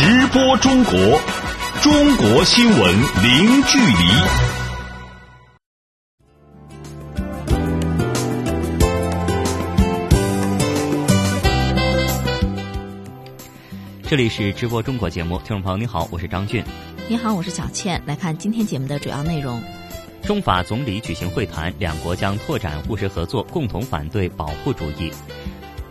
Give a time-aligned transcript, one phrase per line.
[0.00, 0.92] 直播中国，
[1.82, 2.78] 中国新闻
[3.20, 3.94] 零距离。
[14.08, 16.62] 这里是直播中国节目，听众朋友你好，我是张俊。
[17.08, 18.00] 你好，我是小倩。
[18.06, 19.60] 来看今天节目的主要内容：
[20.22, 25.12] 中法总理举行会谈，两国将拓展务实合作，共同反对保护主义。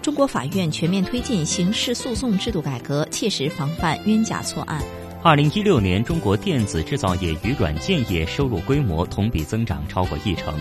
[0.07, 4.81] 中国法院全面推进刑事诉讼制度改革，切实防范冤假错案。
[5.21, 10.53] 二零一六年，中国电子制造业与软件业收入规模同比增长超过一成。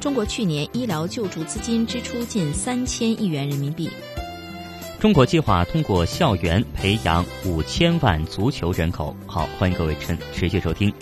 [0.00, 3.88] 中国去年医疗救助资金支出近三千亿元人民币。
[4.98, 9.14] 中国计划通过校园培养五千万足球人口。
[9.28, 10.92] 好，欢迎各位持持续收听。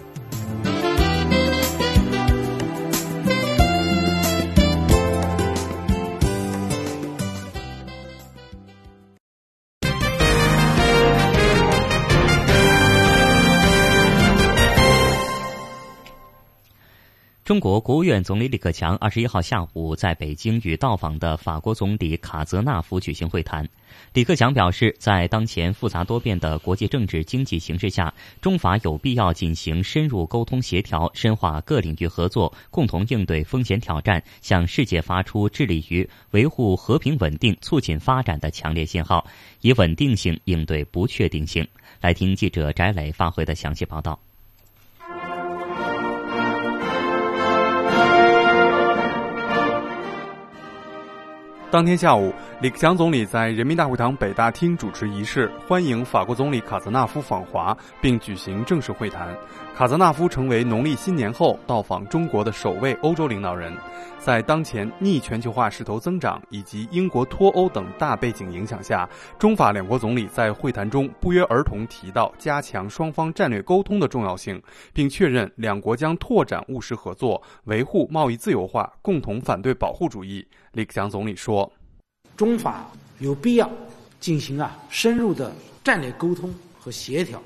[17.46, 23.68] 中国国务院总理李克强二十一号下午在北京与到访的法国总理卡泽纳夫举行会谈。
[24.12, 39.24] 李克强表示，在当前复杂多变的国际政治经济形势下，中法有必要进行深入沟通协调，深化各领域合作，共同应对风险挑战，向世界发出致力于维护和平稳定、促进发展的强烈信号，
[39.60, 41.64] 以稳定性应对不确定性。
[42.00, 44.18] 来听记者翟磊发回的详细报道。
[51.76, 52.32] 当天下午，
[52.62, 59.28] 李克强总理在人民大会堂北大厅主持仪式，欢迎法国总理卡泽纳夫访华，并举行正式会谈。
[59.74, 63.70] 卡泽纳夫成为农历新年后到访中国的首位欧洲领导人。
[64.18, 69.06] 在当前逆全球化势头增长以及英国脱欧等大背景影响下，
[69.38, 74.60] 中法两国总理在会谈中不约而同提到加强双方战略沟通的重要性，
[74.94, 80.44] 并确认两国将拓展务实合作，维护贸易自由化，共同反对保护主义。
[80.76, 81.72] 李克强总理说
[82.36, 82.86] ：“中法
[83.18, 83.70] 有必要
[84.20, 85.50] 进行啊深入的
[85.82, 87.42] 战略沟通和协调，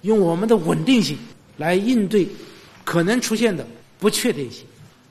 [0.00, 1.18] 用我们的稳定性
[1.58, 2.26] 来应对
[2.82, 3.66] 可能出现的
[3.98, 4.64] 不确定性，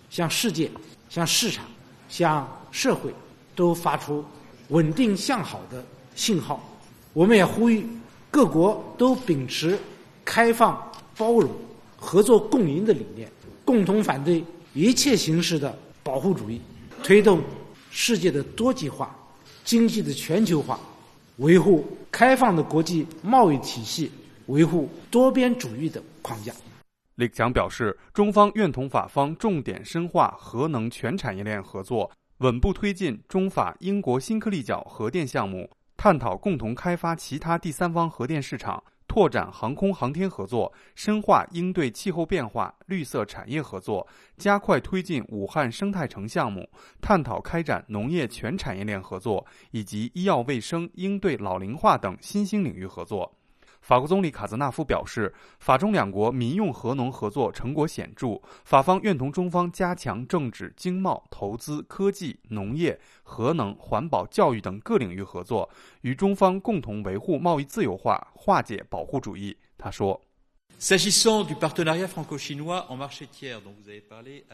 [0.09, 0.69] 向世界。”
[1.09, 1.65] 向市场、
[2.07, 3.11] 向社会
[3.55, 4.23] 都发出
[4.67, 6.63] 稳定向好的信号。
[7.13, 7.83] 我们也呼吁
[8.29, 9.75] 各国都秉持
[10.23, 10.79] 开放、
[11.17, 11.49] 包容、
[11.97, 13.27] 合作共赢的理念，
[13.65, 14.43] 共同反对
[14.75, 16.61] 一切形式的保护主义，
[17.01, 17.41] 推动
[17.91, 19.15] 世界的多极化、
[19.63, 20.79] 经济的全球化，
[21.37, 24.11] 维护开放的国际贸易体系，
[24.47, 26.53] 维护多边主义的框架。
[27.15, 46.69] 李克强表示，中方愿同法方重点深化核能全产业链合作，稳步推进中法英国新科利角核电项目，探讨共同开发其他第三方核电市场，拓展航空航天合作，深化应对气候变化、绿色产业合作，加快推进武汉生态城项目，
[47.01, 53.38] 探讨开展农业全产业链合作，以及医药卫生应对老龄化等新兴领域合作。
[53.81, 65.69] 法国总理卡泽纳夫表示，法中两国民用核能合作成果显著，法方愿同中方加强政治、经贸、投资、科技、农业、核能、环保、教育等各领域合作，
[66.01, 69.57] 与中方共同维护贸易自由化，化解保护主义。
[69.77, 70.21] 他说。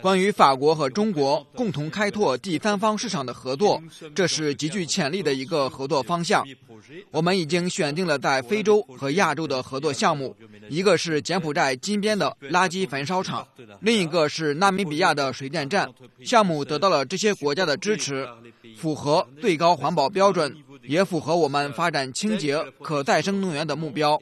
[0.02, 3.80] 关于法国和中国共同开拓第三方市场的合作，
[4.16, 6.44] 这是极具潜力的一个合作方向。
[7.12, 10.35] 我们已经选定了在非洲和亚洲的合作项目，
[10.68, 13.47] 一个是柬埔寨金边的垃圾焚烧厂，
[13.81, 15.88] 另一个是纳米比亚的水电站。
[16.24, 18.28] 项目得到了这些国家的支持，
[18.75, 24.19] 符合最高环保标准，也符合我们发展清洁可再生能源的目标。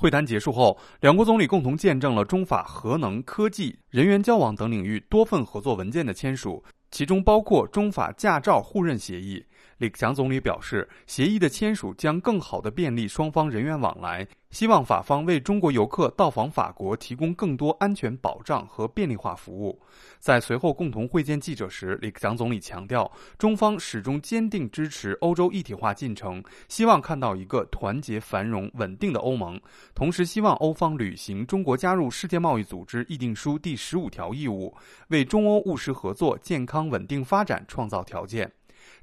[0.00, 9.44] 会谈结束后，两国总理共同见证了中法核能、科技、人员交往等领域多份合作文件的签署，其中包括中法驾照互认协议。
[9.78, 19.80] 李克强总理表示，协议的签署将更好地便利双方人员往来，希望法方为中国游客到访法国提供更多安全保障和便利化服务。
[20.18, 23.08] 在随后共同会见记者时，李克强总理强调，
[23.38, 29.60] 中方始终坚定支持欧洲一体化进程，希望看到一个团结、繁荣、稳定的欧盟，
[29.94, 34.74] 同时希望欧方履行中国加入世界贸易组织议定书第十五条义务，
[35.10, 38.50] 为中欧务实合作、健康稳定发展创造条件。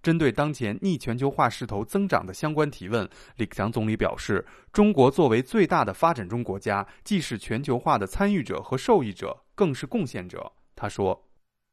[0.06, 10.52] 针对当前逆全球化势头增长的相关提问，李克强总理表示，中国作为最大的发展中国家，既是全球化的参与者和受益者，更是贡献者。
[10.76, 11.20] 他说：“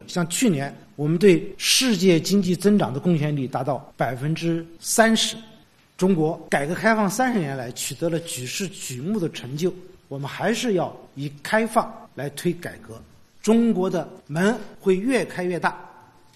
[0.08, 5.36] 像去年，我们对世界经济增长的贡献率达到百分之三十，
[5.98, 9.70] 中国改革开放三十年来取得了举世瞩目的成就，
[10.08, 12.98] 我们还是要以开放来推改革。
[13.42, 15.78] 中国的门会越开越大，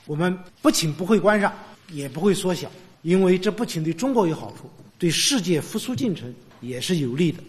[0.05, 1.51] 我们不仅不会关上，
[1.91, 2.71] 也不会缩小，
[3.03, 7.43] 因为这不仅对中国有好处，对世界复苏进程也是有利的。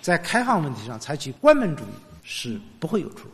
[0.00, 1.86] 在开放问题上采取关门主义
[2.22, 3.30] 是不会有出路。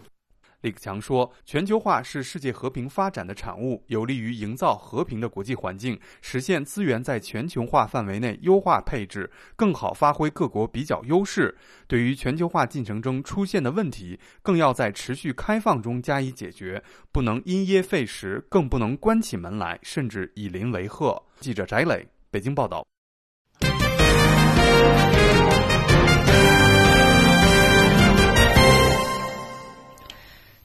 [0.63, 11.57] 李克强说：“全球化是世界和平发展的产物，有利于营造和平的国际环境，实现资源在全球化范围内优化配置，更好发挥各国比较优势。
[11.87, 22.87] 对于全球化进程中出现的问题，更要在持续开放中加以解决，不能因噎废食，更不能关起门来，甚至以邻为壑。”记者翟磊，北京报道。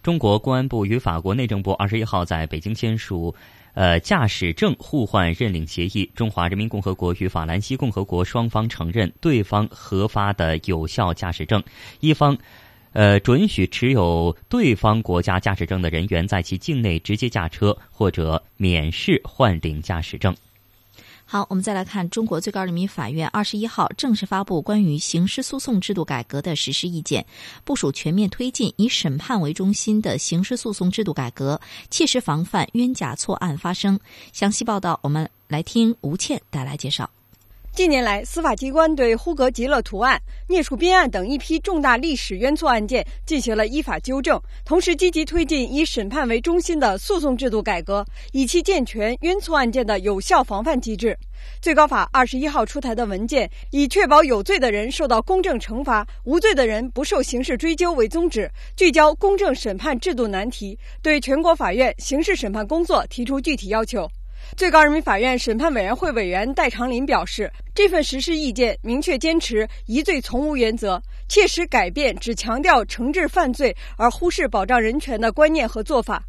[0.07, 3.36] 中国公安部与法国内政部二十一号在北京签署，
[3.74, 6.09] 呃，驾驶证互换认领协议。
[6.15, 11.62] 中华人民共和国与法兰西共和国双方承认对方核发的有效驾驶证，
[12.00, 12.38] 一方，
[12.94, 20.33] 呃，准许持有对方国家驾驶证的人员在其境内直接驾车或者免试换领驾驶证。
[21.29, 27.25] 好，我们再来看中国最高人民法院二十一号正式发布关于刑事诉讼制度改革的实施意见，
[27.65, 31.59] 部署全面推进以审判为中心的刑事诉讼制度改革，
[31.89, 34.00] 切实防范冤假错案发生。
[34.31, 37.09] 详细报道，我们来听吴倩带来介绍。
[37.77, 51.15] 近年来，司法机关对呼格吉勒图案、聂树斌案等一批重大历史冤错案件进行了依法纠正，同时积极推进以审判为中心的诉讼制度改革，以期健全冤错案件的有效防范机制。
[51.62, 64.09] 最高法二十一号出台的文件，以确保有罪的人受到公正惩罚，无罪的人不受刑事追究为宗旨，聚焦公正审判制度难题，对全国法院刑事审判工作提出具体要求。
[64.55, 76.23] 最高人民法院审判委员会委员戴长林表示，这份实施意见明确坚持疑罪从无原则，切实改变只强调惩治犯罪而忽视保障人权的观念和做法。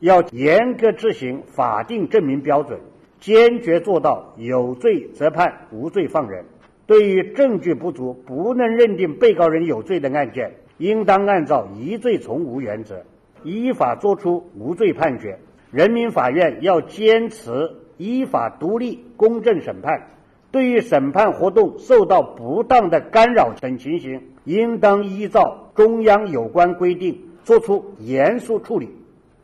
[0.00, 2.80] 要严格执行法定证明标准，
[3.20, 6.44] 坚决做到有罪则判，无罪放人。
[6.86, 13.04] 对于证据不足不能认定被告人有罪的案件，应当按照疑罪从无原则，
[13.44, 15.38] 依法作出无罪判决。
[15.72, 20.10] 人民法院要坚持依法独立公正审判，
[20.50, 28.90] 对于审判活动受到不当的干扰等情形，应当依照中央有关规定作出严肃处理，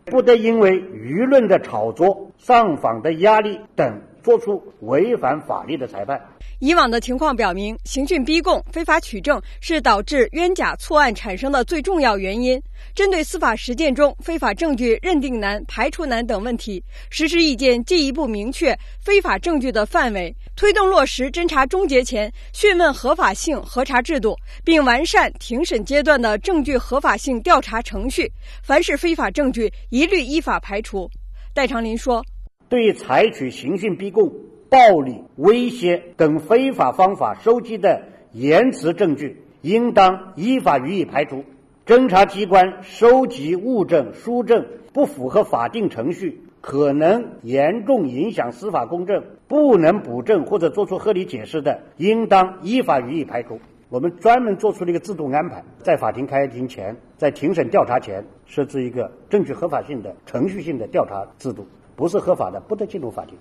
[0.04, 6.20] 不得因为舆论的炒作、上访的压力等作出违反法律的裁判。
[6.60, 12.60] 以往的情况表明，刑讯逼供、非法取证是导致冤假错案产生的最重要原因。
[12.96, 28.28] 针对司法实践中非法证据认定难、排除难等问题，实施意见进一步明确非法证据的范围，推动落实侦查终结前讯问合法性核查制度，并完善庭审阶段的证据合法性调查程序。
[28.64, 31.08] 凡是非法证据，一律依法排除。
[31.54, 32.25] 戴长林说
[32.69, 34.28] ：“对于采取刑讯逼供。”
[34.70, 41.44] 暴力、威胁等非法方法收集的言辞证据，应当依法予以排除。
[41.86, 53.58] 侦查机关收集物证、书证不符合法定程序，可能严重影响司法公正，不能补证或者作出合理解释的，应当依法予以排除。
[53.88, 63.34] 我们专门做出了一个制度安排，在法庭开庭前，在庭审调查前，设置一个证据合法性的程序性的调查制度，不是合法的，不得进入法庭。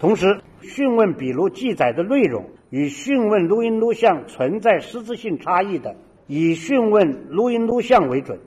[0.00, 5.92] 同时，讯问笔录记载的内容与讯问录音录像存在实质性差异的，
[6.28, 8.38] 以讯问录音录像为准。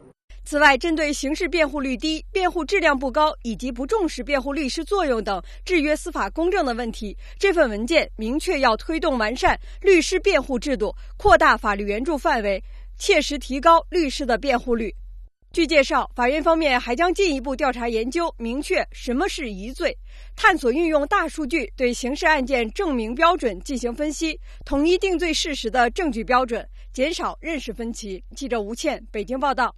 [0.46, 12.64] 此外，针对刑事辩护率低、辩护质量不高以及不重视辩护律师作用等制约司法公正的问题，这份文件明确要推动完善律师辩护制度，扩大法律援助范围，
[12.98, 14.96] 切实提高律师的辩护率。
[15.54, 19.94] 据介绍，法院方面还将进一步调查研究，明确什么是疑罪，
[20.34, 28.24] 探索运用大数据对刑事案件证明标准进行分析，统一定罪事实的证据标准，减少认识分歧。
[28.34, 29.76] 记者吴倩，北京报道。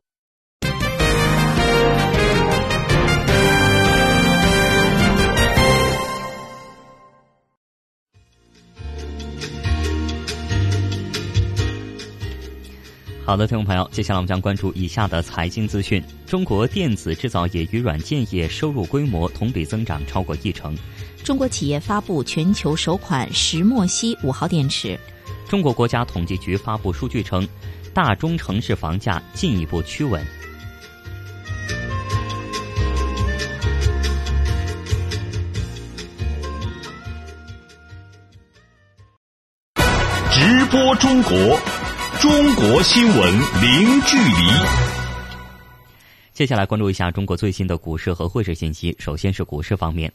[13.26, 20.76] 好的，听众朋友，接下来我们将关注以下的财经资讯：中国电子制造业与软件业收入规模同比增长超过一成；
[21.24, 24.98] 中国企业发布全球首款石墨烯五号电池；
[25.48, 27.48] 中国国家统计局发布数据称，
[27.94, 30.22] 大中城市房价进一步趋稳。
[40.30, 41.58] 直播中国，
[42.24, 44.48] 中国新闻零距离。
[46.32, 48.96] 接下来关注一下中国最新的股市和汇市信息。
[48.98, 50.10] 首先是股市方面。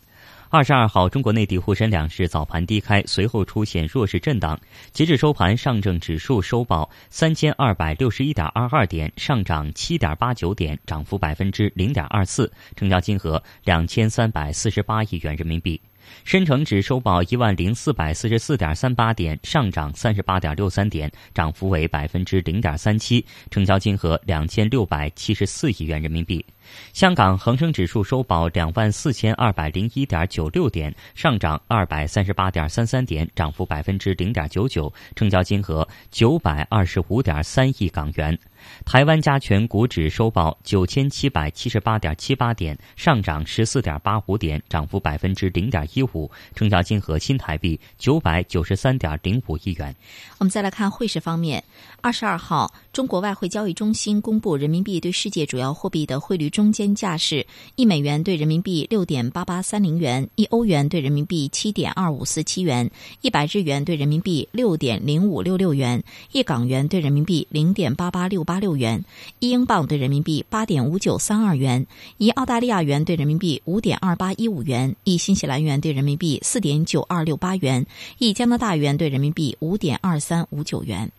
[0.48, 4.58] 二十二号，中国内地沪深两市早盘低开，随后出现弱势震荡。
[4.90, 15.78] 截至收盘，上证指数收报三千二百六十一点二二点，上涨七点八九点，涨幅百分之零点二四，成交金额两千三百四十八亿元人民币。
[16.24, 26.44] 深成指收报一万零四百四十四点三八点，上涨三十八点六三点，涨幅为百分之零点三七，成交金额两千六百七十四亿元人民币。
[26.92, 38.38] 香港恒生指数收报两万四千二百零一点九六点，上涨二百三十八点三三点，涨幅百分之零点九九，成交金额九百二十五点三亿港元。
[38.84, 49.94] 台湾加权股指收报九千七百七十八点七八点，上涨十四点八五点，涨幅百分之零点一五，成交金额新台币九百九十三点零五亿元。
[50.38, 51.64] 我们再来看汇市方面，
[52.00, 62.88] 二十二号，中国外汇交易中心公布人民币对世界主要货币的汇率中间价是：一美元对人民币六点八八三零元，一欧元对人民币七点二五四七元，
[63.20, 69.04] 一百日元对人民币六点零五六六元，一港元对人民币零点八八六八六元，
[69.40, 71.84] 一英镑对人民币八点五九三二元，
[72.18, 77.84] 一澳大利亚元对人民币五点二八一五元，一新西兰元对人民币四点九二六八元，
[78.18, 81.10] 一加拿大元对人民币五点二三五九元。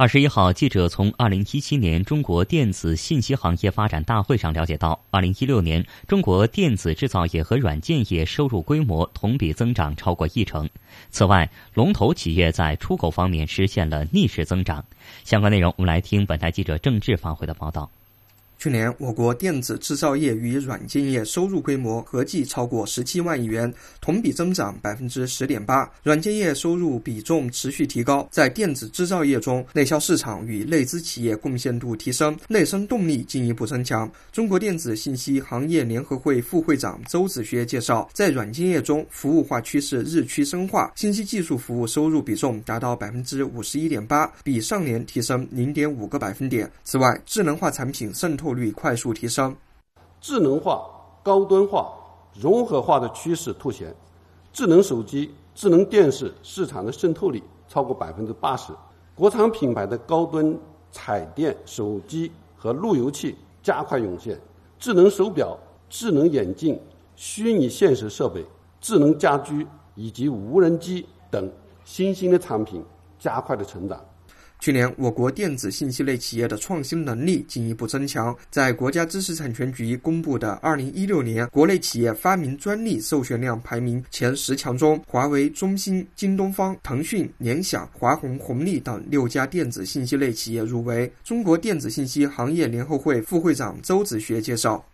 [0.00, 10.70] 二十一号，记者从二零一七年中国电子信息行业发展大会上了解到，二零一六年中国电子制造业和软件业收入规模同比增长超过一成。
[11.10, 14.84] 此外，龙头企业在出口方面实现了逆势增长。
[15.24, 17.90] 相关内容，我们来听本台记者郑智发回的报道。
[18.58, 25.88] 去年，我国电子制造业与软件业收入规模合计超过十七万亿元，同比增长百分之十点八。
[26.02, 34.10] 软件业收入比重持续提高，在电子制造业中，内销市场与内资企业贡献度提升，内生动力进一步增强。
[34.32, 46.68] 中国电子信息行业联合会副会长周子学介绍，在软件业中，服务化趋势日趋深化，信息技术服务收入比重达到百分之五十一点八，比上年提升零点五个百分点。
[46.82, 48.47] 此外，智能化产品渗透。
[48.52, 49.56] 率快速提升，
[50.20, 50.88] 智能化、
[51.22, 51.92] 高端化、
[52.34, 53.94] 融合化的趋势凸显。
[54.52, 58.72] 智能手机、智能电视市场的渗透率超过百分之八十，
[59.14, 60.58] 国产品牌的高端
[60.90, 64.40] 彩电、手机和路由器加快涌现。
[64.78, 65.56] 智能手表、
[65.88, 66.80] 智能眼镜、
[67.14, 68.44] 虚拟现实设备、
[68.80, 71.50] 智能家居以及无人机等
[71.84, 72.84] 新兴的产品
[73.18, 74.00] 加快的成长。
[74.60, 78.36] 去年，我国电子信息类企业的创新能力进一步增强。
[78.50, 91.10] 在国家知识产权局公布的二零一六年国内企业发明专利授权量排名前十强中，华为、中兴、京东方、腾讯、联想、华虹、红利等六家电子信息类企业入围。
[91.22, 94.84] 中国电子信息行业联合会副会长周子学介绍，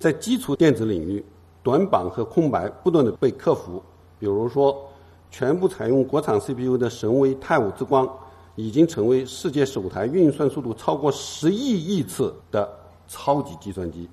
[0.00, 1.24] 在基础电子领域，
[1.62, 3.80] 短板和空白不断的被克服。
[4.18, 4.90] 比如说，
[5.30, 8.08] 全部采用国产 CPU 的神威太武之光。
[8.54, 12.68] 已经成为世界首台运算速度超过十亿亿次的
[13.08, 14.08] 超级计算机。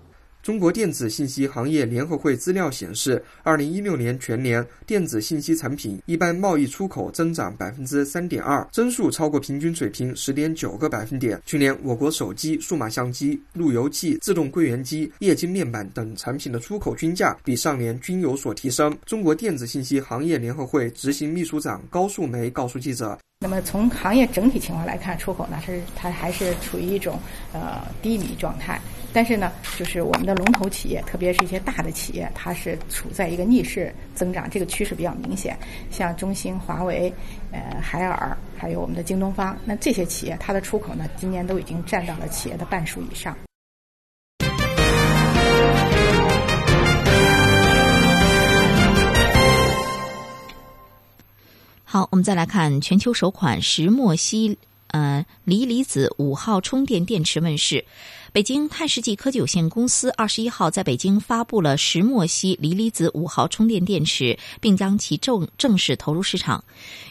[0.49, 11.39] 中国电子信息行业联合会资料显示，二零一六年全年电子信息产品一般贸易出口增长百分之三点二，增速超过平均水平十点九个百分点。
[11.45, 18.97] 去年，我国手机、数码相机、路由器、自动柜员机、液晶面板等产品的出口均价比上年均有所提升。
[19.05, 23.15] 中国电子信息行业联合会执行秘书长高树梅告诉记者。
[23.41, 27.19] 那么从行业整体情况来看，出口呢是它还是处于一种
[27.53, 28.81] 呃低迷状态。
[29.11, 35.57] 但是呢，就是我们的龙头企业，特别是一些大的企业，它是处在一个逆势增长，这个趋势比较明显。
[35.91, 37.11] 像中兴、华为、
[37.51, 43.35] 呃海尔，还有我们的京东方，那这些企业它的出口呢，今年都已经占到了企业的半数以上。
[51.83, 54.55] 好，我们再来看全球首款石墨烯
[54.89, 57.83] 呃锂离子五号充电电池问世。
[58.31, 66.63] 北京碳世纪科技有限公司二十一号在北京发布了石墨烯锂离子五号充电电池，并将其正正式投入市场。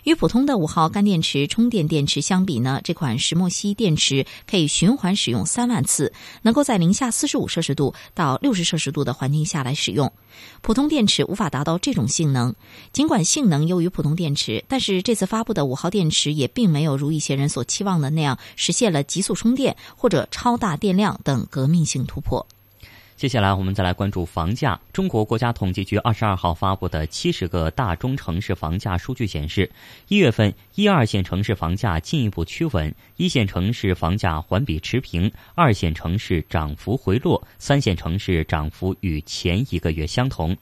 [0.04, 10.12] 与普通的五号干电池充电电池相比呢，这款石墨烯电池可以循环使用三万次，能够在零下四十五摄氏度到六十摄氏度的环境下来使用。
[10.60, 12.54] 普通电池无法达到这种性能。
[12.92, 21.07] 尽管性能优于普通电池，但是这次发布的五号电池也并没有如一些人所期望的那样实现了极速充电或者超大电量。
[21.22, 22.46] 等革命性突破。
[23.16, 24.80] 接下来我们再来关注房价。
[24.92, 29.68] 中国国家统计局二十二号发布的七十个大中城市房价数据显示，
[30.06, 40.56] 一月份一二线城市房价进一步趋稳，一线城市房价环比持平，二线城市涨幅回落，三线城市涨幅与前一个月相同。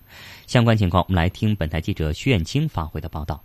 [0.46, 3.42] 相关情况，我们来听本台记者徐远清发回的报道。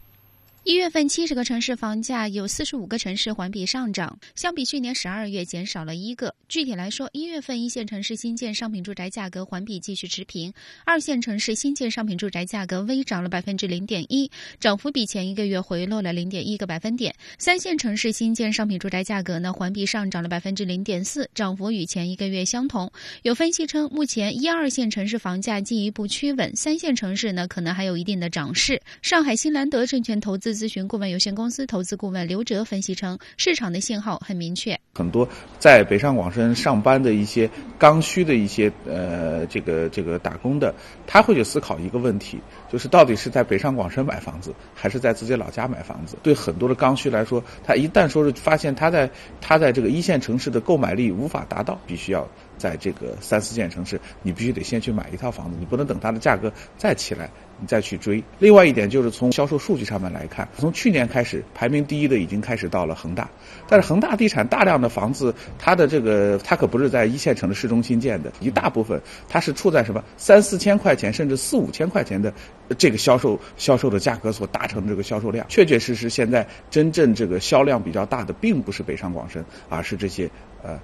[0.63, 6.35] 一月份，七十个城市房价有四十五个城市环比上涨，相比去年十二月减少了一个。
[6.47, 10.53] 具体来说，一月份一线城市新建商品住宅价格环比继续持平，
[10.85, 17.15] 二线城市新建商品住宅价格微涨了百分之零点一，涨幅比前一个月回落了零点一个百分点。
[17.39, 22.91] 三线城市新建商品住宅价格呢环比上涨了百分之零点四，涨幅与前一个月相同。
[23.23, 28.79] 有分析称，目前一二线城市房价进一步趋稳，三线城市呢可能还有一定的涨势。
[29.01, 30.50] 上海新兰德证券投资。
[30.53, 34.79] 咨询顾问有限公司投资顾问刘哲分析称，市场的信号很明确。
[34.93, 35.27] 很多
[35.57, 40.73] 在北上广深上班的一些刚需的一些呃这个这个打工的，
[41.07, 42.39] 他会去思考一个问题，
[42.71, 46.17] 就是到底是在北上广深买房子，还是在自己老家买房子？
[46.21, 52.27] 对很多的刚需来说，他一旦说是发现他在他在这个一线城市的购买力无法达到，必须要
[52.57, 57.29] 在这个三四线城市，你必须得先去买一套房子，你不能等它的价格再起来。
[57.61, 58.21] 你再去追。
[58.39, 63.29] 另外一点就是从销售数据上面来看，从去年开始排名第一的已经开始到了恒大，
[63.69, 68.99] 但是恒大地产大量的房子，它的这个它可不是在一线城市市中心建的，一大部分
[69.29, 72.33] 它是处在什么三四千块钱甚至四五千块钱的
[72.75, 80.27] 这个销售销售的价格所达成的这个销售量，确确实实现在真正这个销量比较大的，并不是北上广深，而是这些
[80.63, 80.79] 呃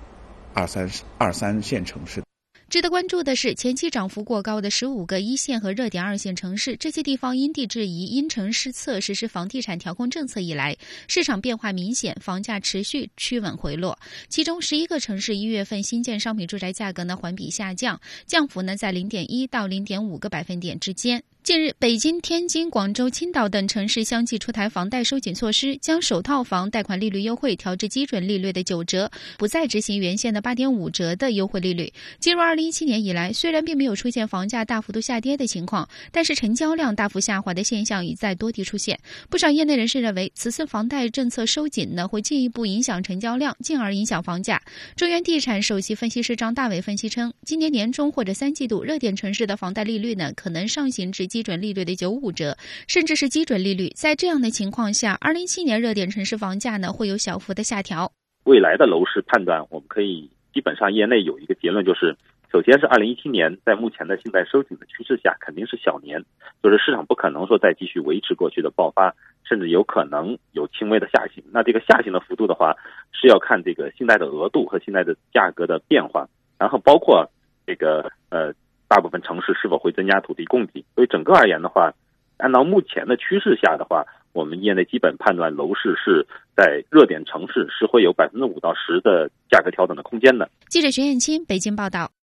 [0.54, 2.27] 二三二三线城市。
[2.70, 10.76] 值得关注的是，前期涨幅过高的十五个一线和热点二线城市，这些地方因地制宜、因城施策实施房地产调控政策以来，
[11.08, 13.98] 市场变化明显，房价持续趋稳回落。
[14.28, 21.24] 其中十一个城市一月份新建商品住宅价格呢环比下降，降幅呢在零点一到零点五个百分点之间。
[21.48, 31.90] 近日，北京、天津、广州、青岛等城市相继出台房贷收紧措施，将首套房贷款利率优惠调至基准利率的九折，不再执行原先的八点五折的优惠利率。
[32.20, 39.00] 进入二零一七年以来，虽然并没有出现房价大幅度下跌的情况，但是成交量大幅下滑的现象已在多地出现。
[39.30, 44.62] 不少业内人士认为，此次房贷政策收紧呢，会进一步影响成交量，进而影响房价。
[44.98, 51.26] 中原地产首席分析师张大伟分析称，今年年中或者三季度，热点城市的房贷利率呢，可能上行至。
[51.38, 53.90] 基准利率的九五折，甚至是基准利率。
[53.90, 58.12] 在这样的情况下，二零一七年热点城市房价呢会有小幅的下调。
[58.46, 62.18] 未来的楼市判断，我们可以基本上业内有一个结论，就是
[62.52, 66.26] 首先是二零一七年，在目前的信贷收紧的趋势下，肯定是小年，
[66.64, 69.14] 就是市场不可能说再继续维持过去的爆发，
[69.48, 71.44] 甚至有可能有轻微的下行。
[71.52, 72.76] 那这个下行的幅度的话，
[73.12, 77.30] 是要看这个信贷的额度和信贷的价格的变化，然后包括
[77.68, 78.56] 这个呃。
[78.88, 80.84] 大部分城市是否会增加土地供给？
[80.96, 81.94] 所以整个而言的话，
[82.38, 90.50] 按照目前的趋势下的话，我们业内基本判断楼市是在热点城市是会有百分之五到十的价格调整的空间的。
[90.70, 92.17] 记者徐艳青北京报道。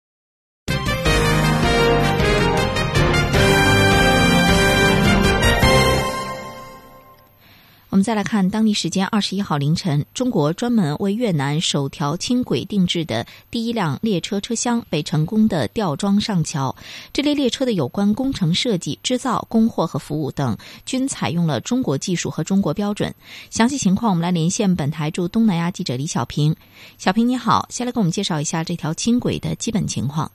[7.94, 16.74] 我们再来看当地时间二十一号凌晨，中国专门为越南首条轻轨定制的第一辆列车车厢被成功的吊装上桥。
[17.12, 23.14] 这列列车的有关工程设计、制造、供货和服务等，均采用了中国技术和中国标准。
[23.48, 26.56] 详细情况，我们来连线本台驻东南亚记者李小平。
[26.98, 30.32] 小平你好，先来给我们介绍一下这条轻轨的基本情况。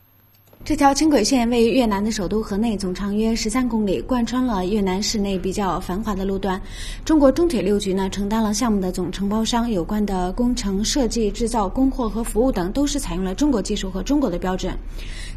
[0.66, 6.62] 这条轻轨线位于越南的首都河内，总长约十三公里，贯穿了越南市内比较繁华的路段。
[7.04, 14.78] 中国中铁六局呢承担了项目的总承包商，有关的工程设计、制造、供货和服务等都是采用了中国技术和中国的标准。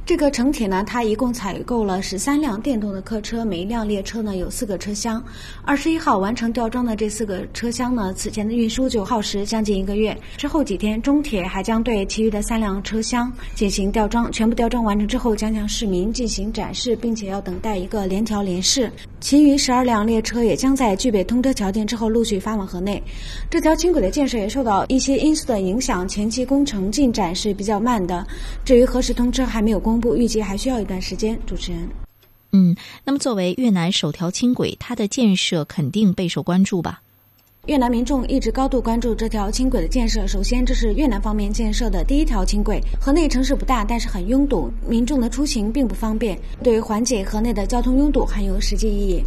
[0.04, 5.22] 这个城铁呢，它一共采购了十三辆电动的客车，每一辆列车呢有四个车厢。
[5.64, 10.16] 二十一号完成吊装的这四个车厢呢，此前的运输就耗时将近一个月。
[10.36, 18.90] 之后几天，中铁还将对其余的三辆车厢进行吊装，全部吊装完成之后将向市民进行展示，并且要等待一个联调联试。
[19.22, 23.00] 其余十二辆列车也将在具备通车条件之后陆续发往河内。
[23.48, 28.26] 这条轻轨的建设也受到一些因素的影响，前期工程进展是比较慢的。
[28.64, 30.00] 至于何时通车，还没有公。
[30.02, 31.38] 布预计还需要一段时间。
[31.46, 31.88] 主持人，
[32.50, 37.02] 嗯，那么作为越南首条轻轨，它的建设肯定备受关注吧？
[37.66, 40.26] 越南民众一直高度关注这条轻轨的建设。
[40.26, 42.82] 首先，这是越南方面建设的第一条轻轨。
[43.00, 49.22] 河内城市不大，但是很拥堵，民众的出行并不方便，对缓解河内的交通拥堵很有实际意义。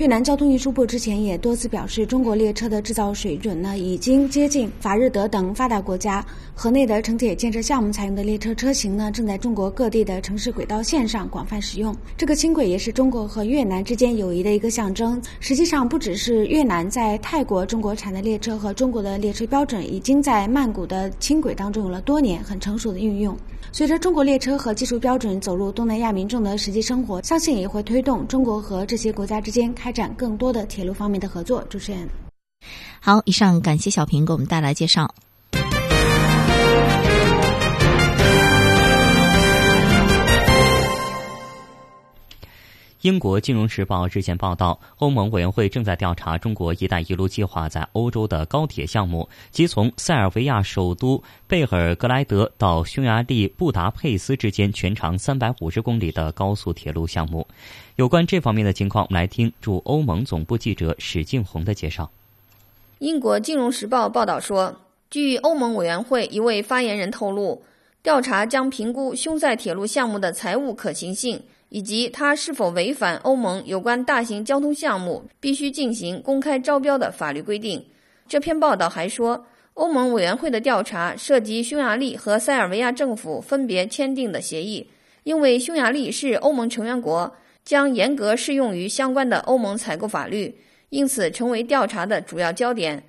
[0.00, 6.24] 越南交通运输部之前也多次表示，中国列车的制造水准呢，已经接近法日德等发达国家。
[6.54, 11.94] 河内的城铁建设项目采用的列车车型呢，正在中国各地的城市轨道线上广泛使用。
[12.16, 15.20] 这个轻轨也是中国和越南之间友谊的一个象征。
[15.38, 23.36] 实际上，不只是越南在泰国中国产的列车和中国的列车标准，已经在曼谷的轻轨当中有了多年很成熟的运用。
[23.72, 31.64] 随着中国列车和技术标准走入东南亚民众的实际生活，相信也会推动中国和这些国家之间开开展更多的铁路方面的合作。
[31.64, 32.08] 主持人，
[33.00, 35.12] 好，以上感谢小平给我们带来介绍。
[43.02, 57.46] 英国金融时报日前报道，欧盟委员会正在调查中国“一带一路”计划在欧洲的高铁项目，即从塞尔维亚首都贝尔格莱德到匈牙利布达佩斯之间全长三百五十公里的高速铁路项目。
[57.96, 62.10] 有关这方面的情况，我们来听驻欧盟总部记者史静红的介绍。
[62.98, 64.76] 英国金融时报报道说，
[65.08, 67.62] 据欧盟委员会一位发言人透露，
[68.02, 71.42] 调查将评估匈塞铁路项目的财务可行性。
[71.70, 77.86] 以及它是否违反欧盟有关大型交通项目必须进行公开招标的法律规定？
[78.28, 84.90] 这篇报道还说，欧盟委员会的调查涉及匈牙利和塞尔维亚政府分别签订的协议，
[85.22, 87.32] 因为匈牙利是欧盟成员国，
[87.64, 90.58] 将严格适用于相关的欧盟采购法律，
[90.90, 93.04] 因此成为调查的主要焦点。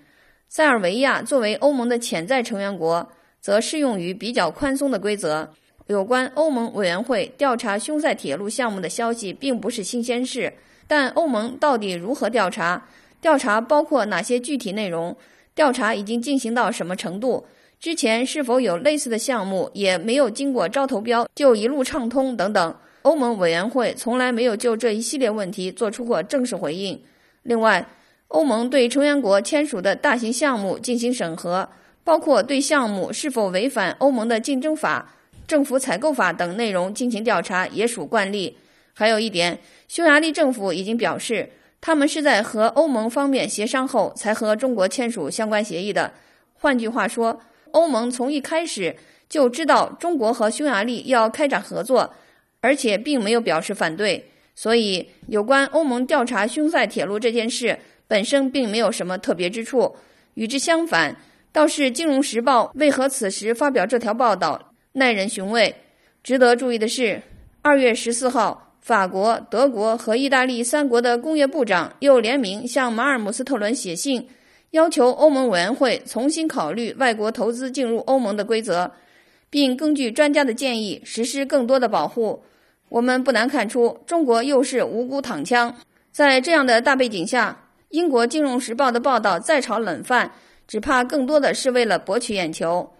[0.47, 5.49] 塞尔维亚作为欧盟的潜在成员国，则适用于比较宽松的规则。
[5.91, 10.51] 有关欧盟委员会调查匈塞铁路项目的消息并不是新鲜事，
[10.87, 12.81] 但欧盟到底如何调查？
[13.19, 15.13] 调查包括哪些具体内容？
[15.53, 17.45] 调查已经进行到什么程度？
[17.77, 22.73] 之前是否有类似的项目也没有经过招投标就一路畅通等等？
[23.01, 26.97] 欧盟委员会从来没有就这一系列问题做出过正式回应。
[27.43, 27.85] 另外，
[28.29, 31.67] 欧盟对成员国签署的大型项目进行审核，
[32.05, 35.17] 包括对项目是否违反欧盟的竞争法。
[35.51, 38.55] 政府采购法等内容进行调查也属惯例。
[38.93, 39.59] 还有一点，
[39.89, 41.49] 匈牙利政府已经表示，
[41.81, 46.13] 他们是在和欧盟方面协商后才和中国签署相关协议的。
[46.53, 48.95] 换句话说，欧盟从一开始
[49.27, 52.13] 就知道中国和匈牙利要开展合作，
[52.61, 54.31] 而且并没有表示反对。
[54.55, 59.97] 所以，有关欧盟调查匈塞铁路这件事本身并没有什么特别之处。
[60.35, 61.13] 与之相反，
[61.51, 64.70] 倒是《金融时报》为何此时发表这条报道？
[64.93, 65.73] 耐人寻味。
[66.23, 67.21] 值得注意的是，
[67.61, 74.27] 二月十四号，法国、德国和意大利三国的工业部长又联名向马尔姆斯特伦写信，
[74.71, 78.91] 要求欧盟委员会重新考虑外国投资进入欧盟的规则，
[79.49, 82.43] 并根据专家的建议实施更多的保护。
[82.89, 85.73] 我们不难看出，中国又是无辜躺枪。
[86.11, 90.31] 在这样的大背景下，英国《金融时报》的报道再炒冷饭，
[90.67, 92.91] 只怕更多的是为了博取眼球。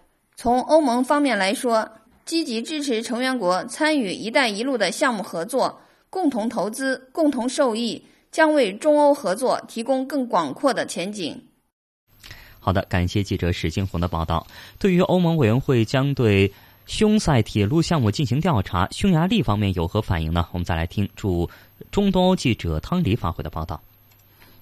[0.42, 1.88] 从欧盟方面来说，
[2.26, 11.40] 积极支持成员国参与“一带一路”的项目合作，共同投资、共同受益，将为中欧合作提供更广阔的前景。
[12.60, 14.48] 好的，感谢记者史金红的报道。
[14.80, 16.52] 对于欧盟委员会将对
[16.88, 20.48] 匈塞铁路项目进行调查，匈牙利方面有何反应呢？
[20.54, 21.48] 我们再来听驻
[21.92, 23.80] 中东欧记者汤迪发回的报道。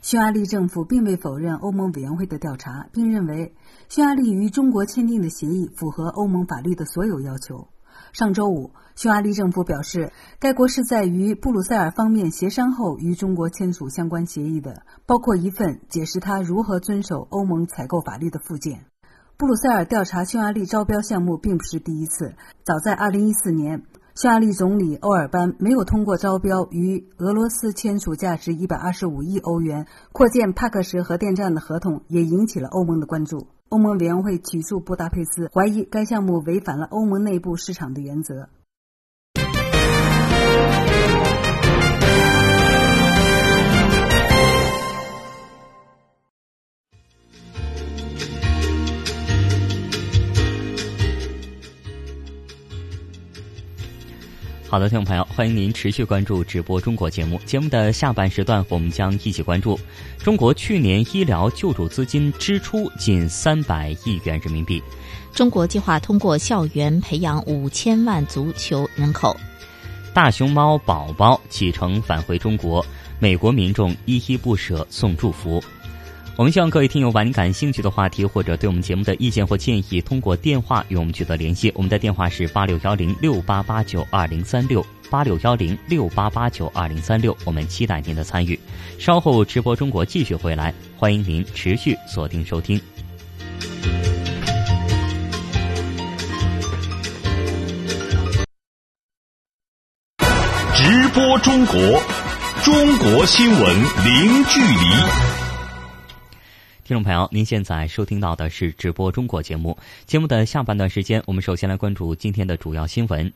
[0.01, 3.53] 匈牙利政府并未否认欧盟委员会的调查，并认为
[3.89, 7.67] 匈牙利与中国签订的协议符合欧盟法律的所有要求。
[8.13, 18.85] 上周五，匈牙利政府表示，该国是在与布鲁塞尔方面协商后与中国签署相关协议的，包括一份解释他如何遵守欧盟采购法律的附件。
[19.35, 23.83] 布鲁塞尔调查匈牙利招标项目并不是第一次，早在2014年。
[24.21, 33.47] 夏利总理欧尔班没有通过招标与俄罗斯签署价值一百二十五亿欧元扩建帕克什核电站的合同，也引起了欧盟的关注。
[33.69, 38.49] 欧盟委员会起诉布达佩斯，怀疑该项目违反了欧盟内部市场的原则。
[54.69, 57.41] 好的，听众朋友，欢迎您持续关注直播中国节目。
[57.43, 59.79] 节目的下半时段，我们将一起关注
[60.19, 64.79] 中国去年医疗救助资金支出近三百亿元人民币。
[65.33, 69.35] 中国计划通过校园培养五千万足球人口。
[70.13, 72.85] 大熊猫宝宝启程返回中国，
[73.17, 75.59] 美国民众依依不舍送祝福。
[76.39, 81.69] 我们希望各位听友把您感兴趣的话题或者对我们节目的意见或建议，通过电话与我们取得联系。
[81.75, 87.35] 我们的电话是八六幺零六八八九二零三六八六幺零六八八九二零三六。
[87.43, 88.57] 我们期待您的参与。
[88.97, 92.81] 稍后直播中国继续回来，欢迎您持续锁定收听。
[100.73, 102.01] 直播中国，
[102.63, 103.75] 中国新闻
[104.05, 105.38] 零距离。
[106.89, 109.77] 听众朋友，您现在收听到的是直播中国节目。
[110.07, 113.31] 节目的下半段时间，我们首先来关注今天的主要新闻。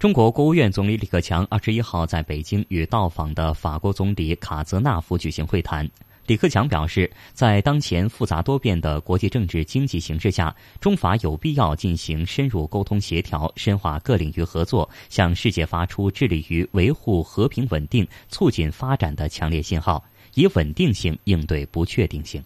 [0.00, 5.88] 中国国务院总理李克强二十一号在北京与到访的法国总理卡泽纳夫举行会谈。
[6.26, 22.42] 李克强表示，在当前复杂多变的国际政治经济形势下，中法有必要进行深入沟通协调，深化各领域合作，向世界发出致力于维护和平稳定、促进发展的强烈信号，以稳定性应对不确定性。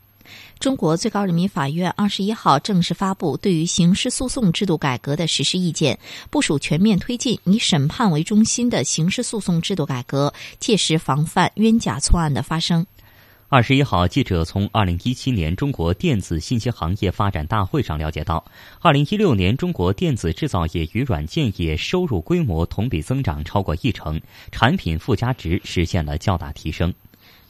[0.58, 5.98] 中国最高人民法院二十一号正式发布对于刑事诉讼制度改革的实施意见，
[6.30, 12.86] 部署全面推进以审判为中心的刑事诉讼制度改革，切实防范冤假错案的发生。
[13.48, 18.44] 二十一号，记者从二零一七年中国电子信息行业发展大会上了解到，
[18.80, 26.92] 二零一六年中国电子制造业与软件业收入规模同比增长超过一成，产品附加值实现了较大提升。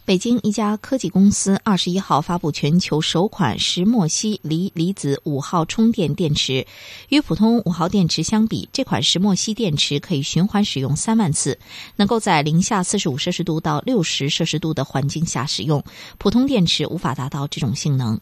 [0.06, 6.64] 北京一家科技公司二十一号发布全球首款石墨烯锂离子五号充电电池。
[7.08, 11.58] 与普通五号电池相比，这款石墨烯电池可以循环使用三万次，
[11.96, 15.82] 能够在零下四十五摄氏度到六十摄氏度的环境下使用。
[16.18, 18.20] 普通电池无法达到这种性能。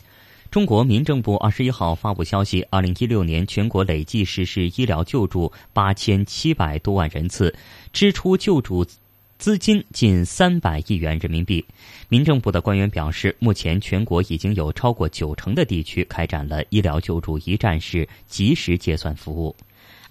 [0.51, 7.55] 中国民政部二十一号发布消息，二零一六年全国累计实施医疗救助八千七百多万人次，
[7.93, 8.87] 支出救助。
[9.45, 11.63] 资金近三百亿元人民币。
[12.09, 19.55] 民政部的官员表示，目前全国已经有超过九成的地区开展了医疗救助一站式及时结算服务。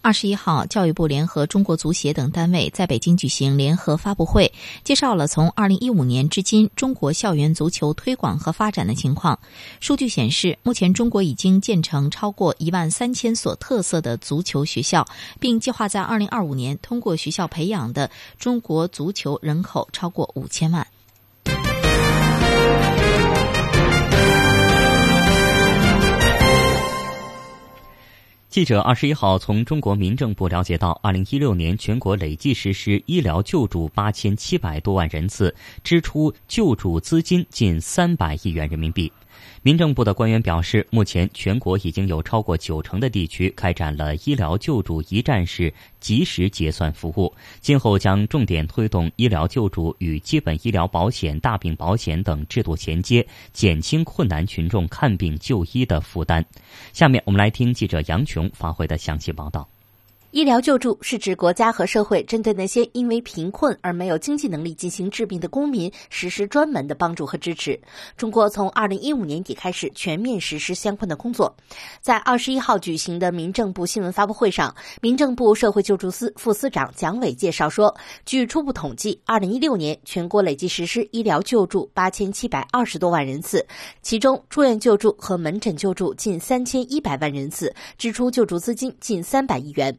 [0.04, 4.52] 二十一号，教育部联合中国足协等单位在北京举行联合发布会，
[4.84, 9.40] 介绍了从二零一五年至今中国校园足球推广和发展的情况。
[9.80, 15.08] 数据显示，目前中国已经建成超过一万三千所特色的足球学校，
[15.40, 20.86] 并计划在二零二五年通过学校培养的中国足球人口超过五千万。
[28.54, 39.12] 记者二十一号从中国民政部了解到，二零一六年全国累计实施医疗救助八千七百多万人次，支出救助资金近三百亿元人民币。
[39.66, 47.34] 民政部的官员表示，目前全国已经有超过九成的地区开展了医疗救助一站式即时结算服务。
[47.62, 56.44] 今后将重点推动医疗救助与基本医疗保险、大病保险等制度衔接，减轻困难群众看病就医的负担。
[56.92, 59.66] 下面我们来听记者杨琼发回的详细报道。
[60.34, 67.80] 医疗救助是指国家和社会针对那些因为贫困而没有经济能力进行治病的公民实施专门的帮助和支持。
[68.18, 71.56] 中国从二零一五年底开始全面实施相关的工作。
[72.02, 83.64] 在二十一号举行的民政部新闻发布会上，民政部社会救助司副司长蒋伟介绍说，据初步统计，二零一六年全国累计实施医疗救助八千七百二十多万人次，
[84.02, 89.96] 其中住院救助和门诊救助近三千一百万人次，支出救助资金近三百亿元。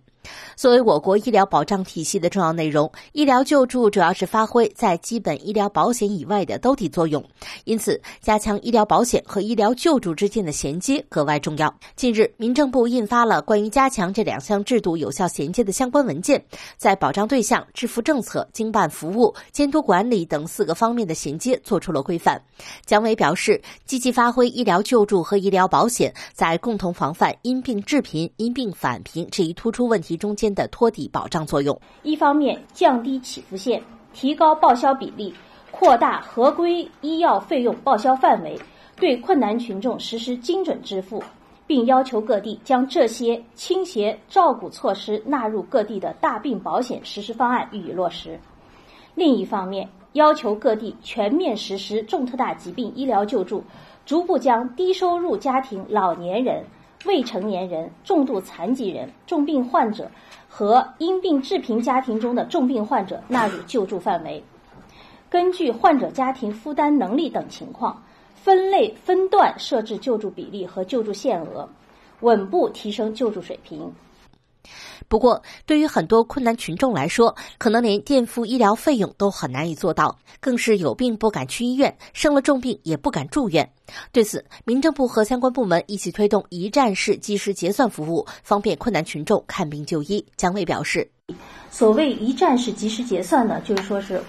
[0.57, 7.23] 作为我国医疗保障体系的重要内容，医疗救助主要是发挥在基本医疗保险以外的兜底作用，
[7.65, 11.73] 因此加强医疗保险和医疗救助之间的衔接格外重要。
[11.97, 16.43] 近日，民政部印发了关于加强这两项制度有效衔接的相关文件，
[16.77, 22.41] 在保障对象、支付政策、经办服务、监督管理等四个方面的衔接作出了规范。
[22.87, 30.14] 蒋伟表示，积极发挥医疗救助和医疗保险在共同防范因病致贫、因病返贫这一突出问题。
[30.17, 35.33] 中间的托底保障作用，一方面降低起伏线，提高报销比例，
[35.71, 38.59] 扩大合规医药费用报销范围，
[38.97, 41.23] 对困难群众实施精准支付，
[41.67, 48.39] 并要求各地将这些倾斜照顾措施纳入各地的大病保险实施方案予以落实。
[49.15, 53.63] 另一方面，要求各地全面实施重特大疾病医疗救助，
[54.07, 56.65] 逐步将低收入家庭老年人。
[57.05, 60.11] 未成年人、重度残疾人、重病患者
[60.49, 64.43] 和因病致贫家庭中的重病患者纳入救助范围，
[65.29, 68.03] 根据患者家庭负担能力等情况，
[68.35, 71.69] 分类分段设置救助比例和救助限额，
[72.21, 73.93] 稳步提升救助水平。
[75.09, 83.71] 不过，对于很多困难群众来说，可能连垫付医疗费用都很难以做到，更是有病不敢去医院，生了重病也不敢住院。
[84.13, 90.25] 对此，民政部和相关部门一起推动一站式即时结算服务，方便困难群众看病就医。
[90.37, 91.09] 姜卫表示，
[91.71, 94.23] 所谓一站式即时结算呢，就是说是。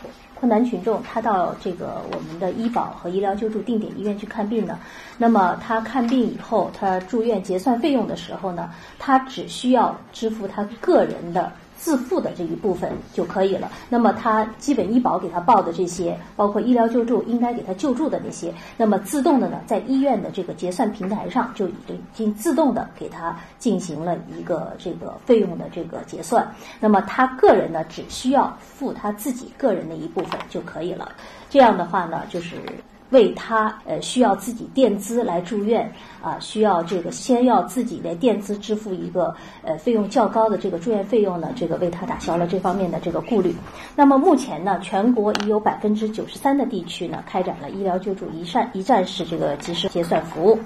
[0.45, 4.79] 男群众，他到这个我们的医保和医疗救助定点医院去看病呢，
[5.17, 11.51] 那么他看病以后，他住院结算费用的时候呢，他只需要支付他个人的。
[11.85, 13.71] 自付的这一部分就可以了。
[13.89, 21.73] 那么他基本医保给他报的这些，包括医疗救助应该给他救助的那些，那么自动的呢，在医院的这个结算平台上就已
[22.11, 26.51] 经自动的给他进行了一个这个费用的这个结算。
[26.79, 31.11] 那么他个人呢，只需要付他自己个人的一部分就可以了。
[31.51, 32.55] 这样的话呢，就是。
[33.15, 35.89] 为他呃需要自己垫资来住院
[36.21, 43.55] 啊，需要这个先要自己来垫资支付一个呃费用较高的这个住院费用呢，这个为他打消了这方面的这个顾虑。
[43.95, 50.59] 那么目前呢，全国已有百分之九十三的地区呢开展了医疗救助一站一站式这个及时结算服务。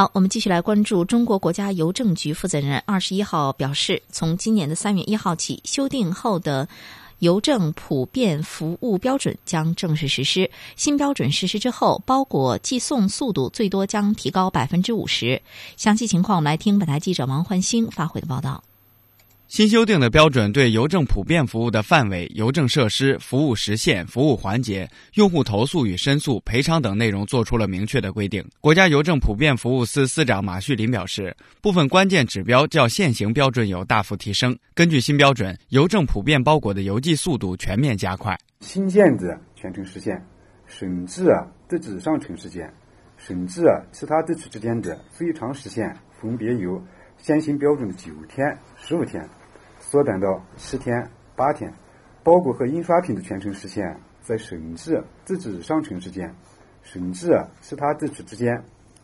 [0.00, 6.66] 好，我们继续来关注中国国家邮政局负责人二十一号表示，从今年的三月一号起，修订后的
[7.18, 10.50] 邮政普遍服务标准将正式实施。
[10.74, 15.42] 新标准实施之后，包裹寄送速度最多将提高百分之五十。
[15.76, 18.64] 详细情况，我们来听本台记者王焕星发回的报道。
[19.50, 28.48] 新修订的标准对邮政普遍服务的范围、邮政设施、服务时限、服务环节、用户投诉与申诉、赔偿等内容作出了明确的规定。
[28.60, 34.56] 国家邮政普遍服务司司长马旭林表示，部分关键指标较现行标准有大幅提升。
[34.72, 38.38] 根据新标准，邮政普遍包裹的邮寄速度全面加快。
[38.60, 40.24] 新建的全程实现，
[40.68, 42.72] 省治啊的纸上城时间，
[43.18, 46.80] 省治啊其他地区之间的最长时限分别由
[47.18, 49.28] 现行标准的九天、十五天。
[49.90, 51.68] 缩短到七天、八天，
[52.22, 56.32] 包裹和印刷品的全程实现，在省治自治上城之间、
[56.80, 58.54] 省治其他地区之间，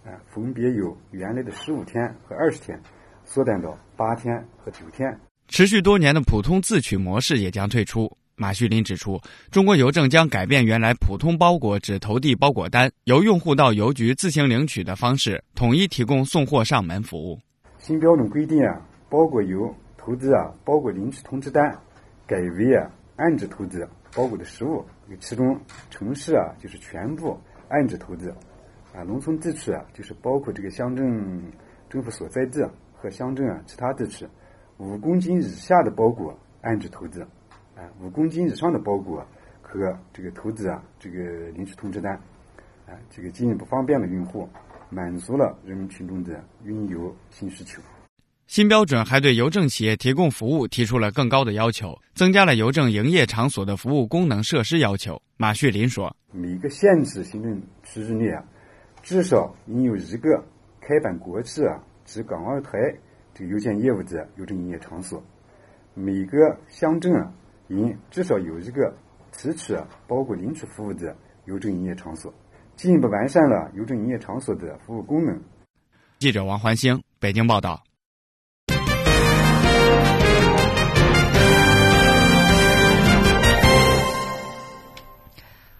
[0.04, 2.80] 啊，分别由原来的十五天和二十天，
[3.24, 5.12] 缩短到八天和九天。
[5.48, 8.08] 持续多年的普通自取模式也将退出。
[8.36, 9.20] 马旭林指出，
[9.50, 17.40] 中国邮政将改变原来普通包裹只投递包裹单，由用户到邮局自行领取的方式，统一提供送货上门服务。
[17.76, 19.74] 新标准规定啊，包裹由
[20.06, 21.68] 投递啊，包裹领取通知单，
[22.28, 24.84] 改为啊按制投递包裹的实物。
[25.18, 27.36] 其中城市啊就是全部
[27.68, 28.28] 按制投递，
[28.94, 31.42] 啊农村地区啊就是包括这个乡镇
[31.90, 34.24] 政府所在地和乡镇啊其他地区，
[34.78, 37.20] 五公斤以下的包裹按制投递，
[37.74, 39.26] 啊五公斤以上的包裹
[39.60, 41.18] 和这个投递啊这个
[41.50, 42.14] 领取通知单，
[42.86, 44.48] 啊这个进一步方便了用户，
[44.88, 47.82] 满足了人民群众的运邮新需求。
[48.46, 55.20] 新标准还对邮政企业提供服务提出了更高的要求，增加了邮政营业场所的服务功能设施要求。
[55.36, 58.44] 马旭林说：“每个县级行政区域内啊，
[59.02, 60.42] 至少应有一个
[60.80, 62.70] 开办国际啊及港澳台
[63.34, 65.18] 这个邮件业务的邮政营业场所；
[65.94, 67.32] 每个乡镇啊，
[67.68, 68.96] 应至少有一个
[69.32, 71.14] 提取包括领取服务的
[71.46, 72.32] 邮政营业场所，
[72.76, 75.36] 进一步完善了邮政营业场所的服务功能。”
[76.20, 77.85] 记者王环星北京报道。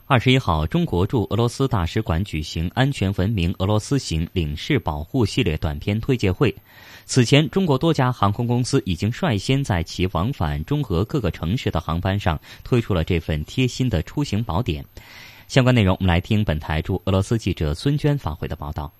[0.09, 6.55] 二十一号，中国驻俄罗斯大使馆举行“安全文明俄罗斯行”领事保护系列短片推介会。
[7.07, 14.85] 此前，中国多家航空公司已经率先在其往返中俄各个城市的航班上推出了这份贴心的出行宝典。
[15.49, 18.92] 相关内容，我们来听本台驻俄罗斯记者孙娟发回的报道。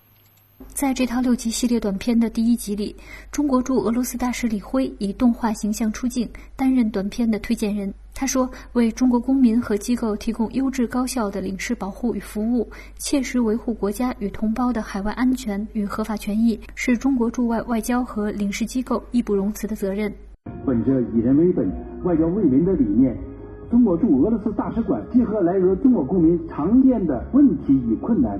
[0.65, 2.95] 在这套六集系列短片的第一集里，
[3.31, 7.93] 中国驻俄罗斯大使李辉以动画形象出镜，担任短片的推荐人。
[8.13, 12.67] 他说：“为中国公民和机构提供优质高效的领事保护与服务，
[12.97, 20.11] 切实维护国家与同胞的海外安全与合法权益，是中国驻外外交和领事机构义不容辞的责任。”
[20.65, 21.69] 本着以人为本、
[22.03, 23.15] 外交为民的理念，
[23.69, 28.39] 中国驻俄罗斯大使馆结合来俄中国公民常见的问题与困难。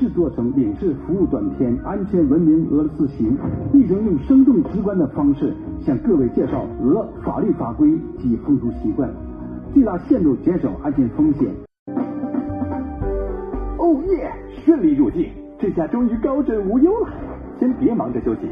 [0.00, 3.36] 制作成领事服务短片《安全文明俄罗斯行》，
[3.74, 7.86] 力争用生动直观的方式向各位介绍俄法律法规
[8.18, 9.10] 及风俗习惯，
[9.74, 11.50] 最大限度减少安全风险。
[13.76, 14.32] 哦耶！
[14.64, 15.28] 顺利入境，
[15.58, 17.08] 这下终于高枕无忧了。
[17.58, 18.48] 先别忙着休息，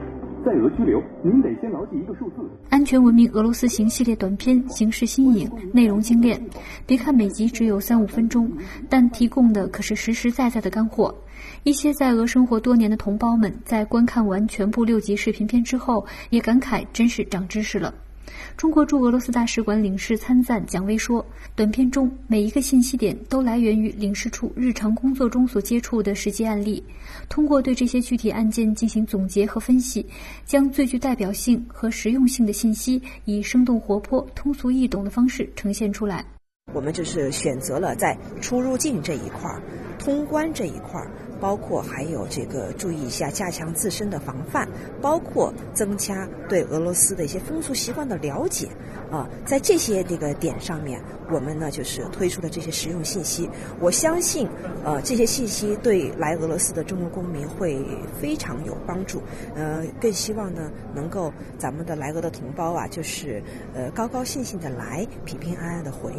[0.49, 0.99] 在俄拘留。
[1.22, 2.36] 您得先牢记一个数字：
[2.70, 6.40] 安全文明俄罗斯行系列短片形式新颖，内容精炼。
[6.86, 8.51] 别看每集只有三五分钟，
[8.88, 11.14] 但提供的可是实实在在的干货。
[11.64, 17.92] 一些在俄生活多年的同胞们，在观看完全部六集视频片之后，也感慨真是长知识了。
[18.57, 21.24] 中国驻俄罗斯大使馆领事参赞蒋威说
[21.55, 26.83] ：“短片中每一个信息点都来源于领事处日常工作中所接触的实际案例，
[27.29, 30.05] 通过对这些具体案件进行总结和分析，
[30.45, 36.24] 将最具代表性和实用性的信息以生动活泼、通俗易懂的方式呈现出来。”
[36.74, 39.62] 我们就是选择了在出入境这一块儿、
[39.99, 41.11] 通关这一块儿。
[41.41, 44.68] 包括还有这个注意一下，加强自身的防范，
[45.01, 48.68] 包括增加对俄罗斯的一些风俗习惯的了解，
[49.11, 53.49] 啊，在这些这个点上面，我们呢就是推出的这些实用信息。
[53.80, 54.49] 我相信，
[54.84, 57.84] 呃，这些信息对来俄罗斯的中国公民会
[58.20, 59.22] 非常有帮助。
[59.55, 63.43] 呃，更希望呢，能够咱们的来俄的同胞啊，就是
[63.74, 66.12] 呃高高兴兴的来，平平安安的回。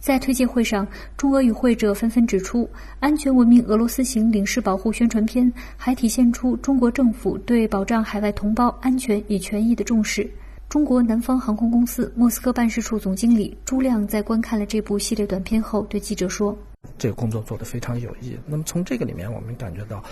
[0.00, 0.86] 在推介会上，
[1.16, 2.68] 中俄与会者纷纷指出，
[3.00, 10.30] 安全文明俄罗斯行领事保护宣传片还体现出中国政府对保障海外同胞安全与权益的重视。
[10.68, 16.56] 中国南方航空公司莫斯科办事处总经理朱亮在观看了这部系列短片后，对记者说
[16.96, 18.38] ：“这个工作做得非常有益。
[18.46, 20.02] 那么从这个里面，我们感觉到，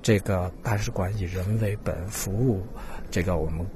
[0.00, 2.62] 这个大使馆以人为本服务，
[3.10, 3.66] 这个我们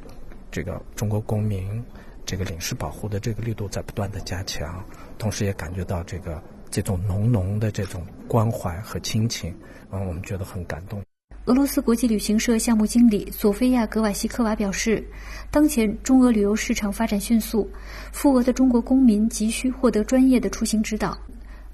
[0.50, 1.82] 这个中国公民。”
[2.26, 4.84] 这个领事保护的这个力度在不断的加强，
[5.18, 9.54] 同时也感觉到这个这种浓浓的这种关怀和亲情，
[9.90, 11.02] 嗯，我们觉得很感动。
[11.46, 15.04] 俄罗斯国际旅行社项目经理索菲亚·格瓦西科娃表示，
[15.50, 17.70] 当前中俄旅游市场发展迅速，
[18.12, 21.16] 赴俄的中国公民急需获得专业的出行指导，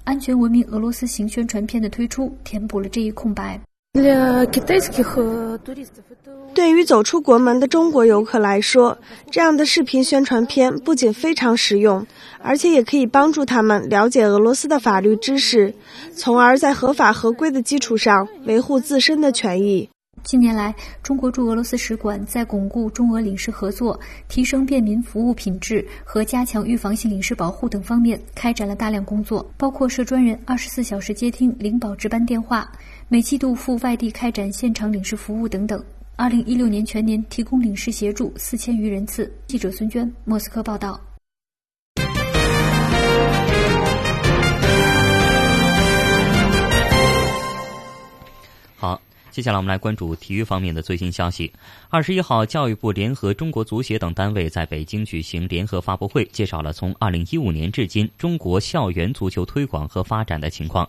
[0.03, 3.59] 安全文明俄罗斯行宣传片的推出填补了这一空白。
[6.55, 8.97] 对于走出国门的中国游客来说，
[9.29, 12.07] 这样的视频宣传片不仅非常实用，
[12.41, 15.75] 而且也可以帮助他们了解俄罗斯的法律知识，
[16.15, 19.91] 从而在合法合规的基础上维护自身的权益。
[20.23, 23.99] 近年来，中国驻俄罗斯使馆在巩固中俄领事合作、
[24.29, 32.71] 提升便民服务品质和加强预防性领事保护等方面开展了大量工作，包括设专人二十四小时接听领保值班电话，
[33.09, 35.83] 每季度赴外地开展现场领事服务等等。
[36.15, 39.29] 二零一六年全年提供领事协助四千余人次。
[39.45, 40.99] 记者孙娟，莫斯科报道。
[49.33, 51.51] 接下来我们来关注体育方面的最新消息。
[51.89, 60.87] 二十一号，教育部联合中国足协等单位在北京举行联合发布会，介绍了从二零一五年至今中国校园足球推广和发展的情况。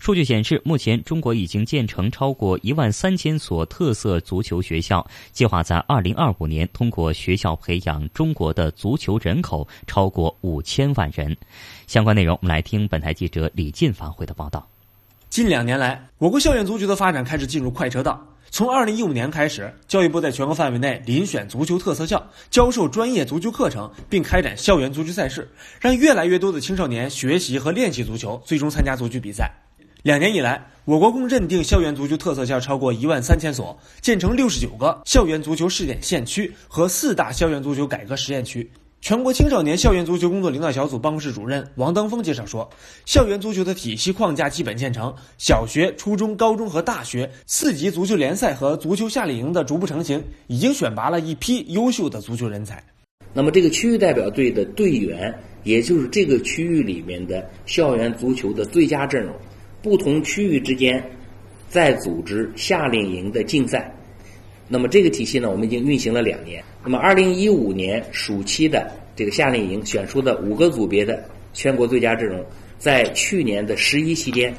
[0.00, 11.36] 数据显示，目前中国已经建成超过一万三千所特色足球学校，计划在二零二五年通过学校培养中国的足球人口超过五千万人。
[11.86, 14.73] 相关内容，我们来听本台记者李进发回的报道。
[15.34, 18.24] 近两年来，我国校园足球的发展开始进入快车道。
[18.52, 29.50] 从二零一五年开始，教育部在全国范围内遴选足球特色校，教授专业足球课程，并开展校园足球赛事，让越来越多的青少年学习和练习足球，最终参加足球比赛。
[30.04, 38.70] 两年以来，我国共认定校园足球特色校超过一万三千所，建成六十九个校园足球试点县区和四大校园足球改革实验区。
[39.04, 42.70] 全国青少年校园足球工作领导小组办公室主任王登峰介绍说，
[43.04, 52.82] 校园足球的体系框架基本建成，小学、初中、高中和大学四级足球联赛和足球夏令营的逐步成型，已经选拔了一批优秀的足球人才。
[53.34, 59.34] 那么，这个区域代表队的队员，也就是这个区域里面的校园足球的最佳阵容，
[59.82, 61.10] 不同区域之间
[61.68, 63.94] 再组织夏令营的竞赛。
[64.68, 66.64] 那么这个体系呢，我们已经运行了两年。
[66.82, 72.44] 那么二零一五年暑期的这个夏令营选出的五个组别的全国最佳阵容，
[72.78, 74.54] 在去年的十一期间，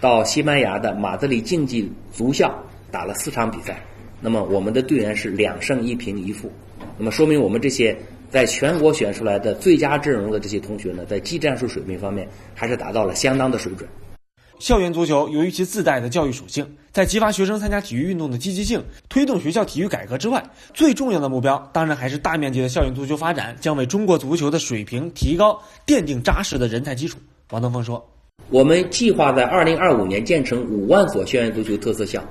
[0.00, 2.52] 到西班牙的马德里竞技足校
[2.90, 3.80] 打了四场比赛。
[4.20, 6.50] 那么我们的队员是两胜一平一负。
[6.98, 7.96] 那么说明我们这些
[8.30, 13.88] 在全国选出来的最佳阵容的这些同学呢，在技战术水平方面还是达到了相当的水准。
[14.58, 20.42] 校园足球由于其自带的教育属性，在激发学生参加体育运动的积极性、推动学校体育改革之外，
[20.72, 27.18] 最重要的目标当然还是大面积的校园足球发展，将为中国足球的水平提高奠定扎实的人才基础。
[27.50, 28.08] 王登峰说
[28.48, 32.22] ：“我们计划在二零二五年建成五万所校园足球特色校，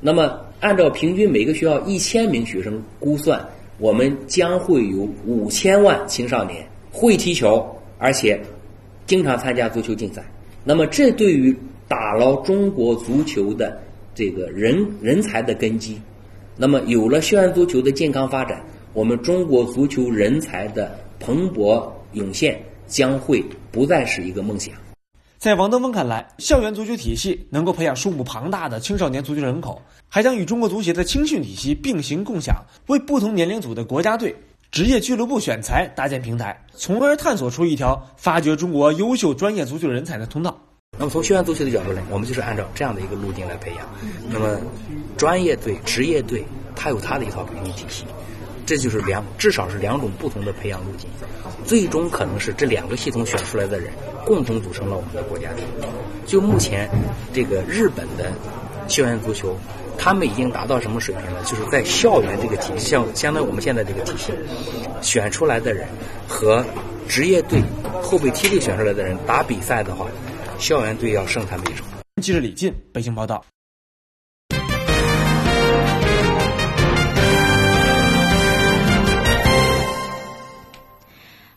[0.00, 3.44] 那么按照平均每个学校一千名学生估算，
[3.78, 7.66] 我们将会有五千万青少年会踢球，
[7.98, 8.40] 而且
[9.06, 10.22] 经常参加足球竞赛。
[10.62, 11.56] 那么这对于……”
[11.90, 13.76] 打牢中国足球的
[14.14, 16.00] 这个人人才的根基，
[16.56, 24.72] 那么有了校园足球的健康发展，我们中国足球人才的蓬勃涌现将会不再是一个梦想。
[25.36, 32.54] 在王登峰看来，校园足球体系能够培养数目庞大的青少年足球人口，还将与中国足协的青训体系并行共享，
[32.86, 34.32] 为不同年龄组的国家队、
[34.70, 40.56] 职业俱乐部选材搭建平台，从而探索出一条发掘中国优秀专业足球人才的通道。
[41.00, 43.88] 那么从校园足球的角度呢，我们就是按照这样的一个路径来培养。
[44.28, 44.60] 那么，
[45.16, 46.44] 专业队、职业队，
[46.76, 48.04] 它有它的一套培训体系，
[48.66, 51.08] 这就是两，至少是两种不同的培养路径。
[51.64, 53.90] 最终可能是这两个系统选出来的人，
[54.26, 55.64] 共同组成了我们的国家队。
[56.26, 56.86] 就目前
[57.32, 58.30] 这个日本的
[58.86, 59.56] 校园足球，
[59.96, 61.42] 他们已经达到什么水平了？
[61.44, 64.34] 就是在校园这个体系，像相当于我们现在这个体系，
[65.00, 65.88] 选出来的人
[66.28, 66.62] 和
[67.08, 67.62] 职业队
[68.02, 70.06] 后备梯队选出来的人打比赛的话，
[70.60, 71.84] 校园队要胜他们一筹。
[72.22, 73.42] 记者李进北京报道。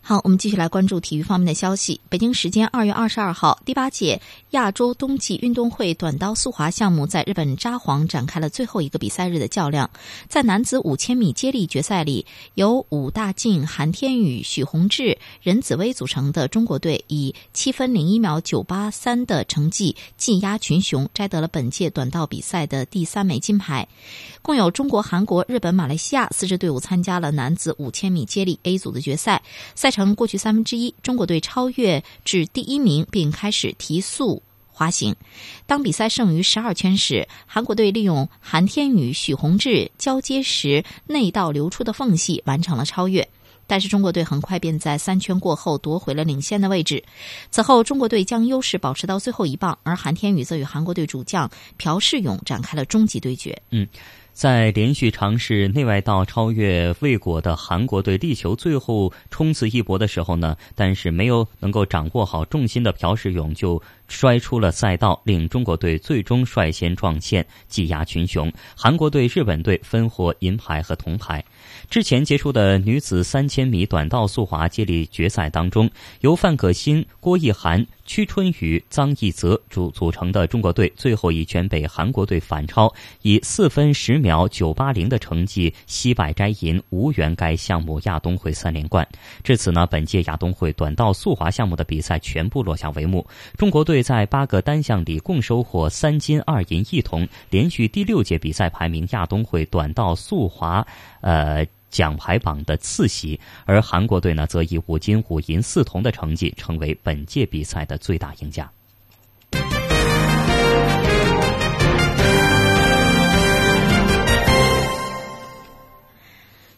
[0.06, 2.02] 好，我们继续来关注体育方面的消息。
[2.10, 9.90] 北京时间二月二十二号，第八届亚洲冬季运动会短道速滑项目在日本札幌展开了最后一个比赛日的较量。
[10.28, 12.26] 在男子五千米接力决赛里，
[12.56, 23.88] 由武大靖、韩天宇、许宏志、任子威组成的中国队以七分零一秒九八三的成绩技压群雄，摘得了本届短道比赛的第三枚金牌。
[24.42, 29.42] 共有中国、韩国、日本、马来西亚四支队伍参加了男子五千米接力 A 组的决赛。
[29.74, 34.42] 赛程过去三分之一，中国队超越至第一名，并开始提速
[34.72, 35.16] 滑行。
[35.68, 43.30] 当比赛剩余十二圈时，韩国队利用韩天宇、许宏志交接时内道流出的缝隙完成了超越。
[43.66, 47.02] 但是中国队很快便在三圈过后夺回了领先的位置。
[47.50, 53.62] 此后，中国队将优势保持到最后一棒，而韩天宇则与韩国队主将朴世勇展开了终极对决。
[53.70, 53.88] 嗯。
[54.34, 68.52] 在连续尝试内外道超越未果的韩国队，力求最后冲刺一搏的时候呢，但是没有能够掌握好重心的朴世勇就摔出了赛道，令中国队最终率先撞线，技压群雄。
[68.76, 71.44] 韩国队、日本队分获银牌和铜牌。
[71.90, 75.90] 之前结束的女子三千米短道速滑接力决赛当中，
[76.22, 77.86] 由范可新、郭奕涵。
[78.06, 89.08] 屈春雨、臧义泽组组成的中国队最后一圈被韩国队反超，以四分十秒九八零的成绩惜败摘银，无缘该项目亚冬会三连冠。
[89.42, 93.26] 至此呢，本届亚冬会短道速滑项目的比赛全部落下帷幕。
[93.58, 100.84] 中国队队在八个单项里共收获三金二银一铜，连续第六届比赛排名亚冬会短道速滑，
[101.22, 101.64] 呃。
[101.94, 108.68] 奖牌榜的次席，而韩国队呢，则以五金五银四铜的成绩，成为本届比赛的最大赢家。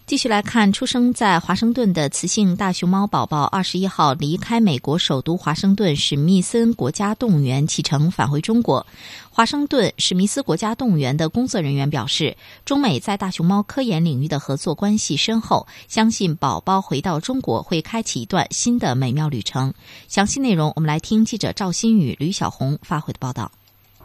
[0.07, 8.85] 继续来看，出生在华盛顿的雌性大熊猫宝宝，二十一号离开美国首都华盛顿史密森国家动物园启程返回中国。
[9.31, 19.73] 华盛顿史密斯国家动物园的工作人员表示，中美在大熊猫科研领域的合作关系深厚，相信宝宝回到中国会开启一段新的美妙旅程。
[20.07, 23.51] 详细内容，我们来听记者赵新宇、吕小红发回的报道。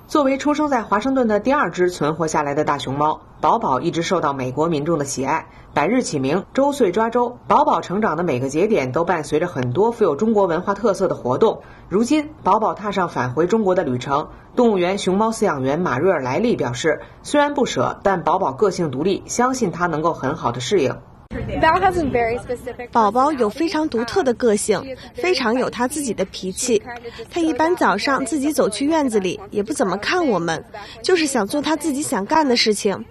[0.08, 5.46] 作为出生在华盛顿的第二只存活下来的大熊猫，宝宝一直受到美国民众的喜爱。
[5.72, 11.62] 百日起名，周岁抓周，宝宝成长的每个节点都伴随着很多富有中国文化特色的活动。
[11.88, 14.28] 如今，宝宝踏上返回中国的旅程。
[14.56, 20.96] 动物园熊猫饲养员马瑞尔莱利表示，虽然不舍，但宝宝个性独立，相信他能够很好的适应。
[22.90, 26.82] 宝宝有非常独特的个性，非常有他自己的脾气。
[27.30, 30.64] 他一般早上自己走去院子里，也不怎么看我们，
[31.04, 33.04] 就是想做他自己想干的事情。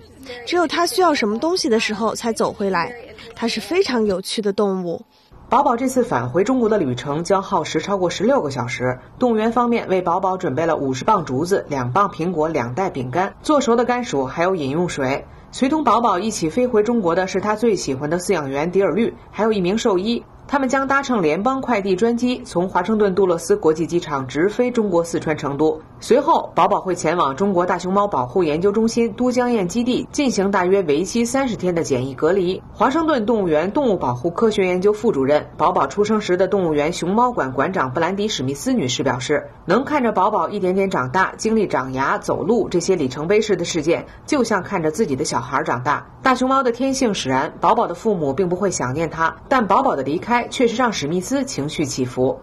[0.46, 2.94] 只有它需要什么东西的时候才走回来。
[3.36, 5.02] 它是非常有趣的动物。
[5.50, 9.00] 宝宝这次返回中国的旅程将耗时超过十六个小时。
[9.18, 15.26] 动物园方面为宝宝准备了五十磅竹子、两磅苹果、两袋饼干、做熟的甘薯，还有饮用水。
[15.52, 20.24] 随同宝宝一起飞回中国的是他最喜欢的饲养员迪尔绿，还有一名兽医。
[20.52, 25.80] 他们将搭乘联邦快递专机，从华盛顿杜勒斯国际机场直飞中国四川成都。
[26.00, 32.60] 随后，宝宝会前往中国大熊猫保护研究中心都江堰基地，进行大约为期三十天的检疫隔离。
[32.74, 46.08] 华盛顿动物园动物保护科学研究副主任、宝宝出生时的动物园熊猫馆馆长布兰迪·史密斯女士表示：“能看着宝宝一点点长大，经历长牙、走路这些里程碑式的事件，就像看着自己的小孩长大。
[46.24, 52.40] 大熊猫的天性使然，宝宝的父母并不会想念他，但宝宝的离开。”确实让史密斯情绪起伏。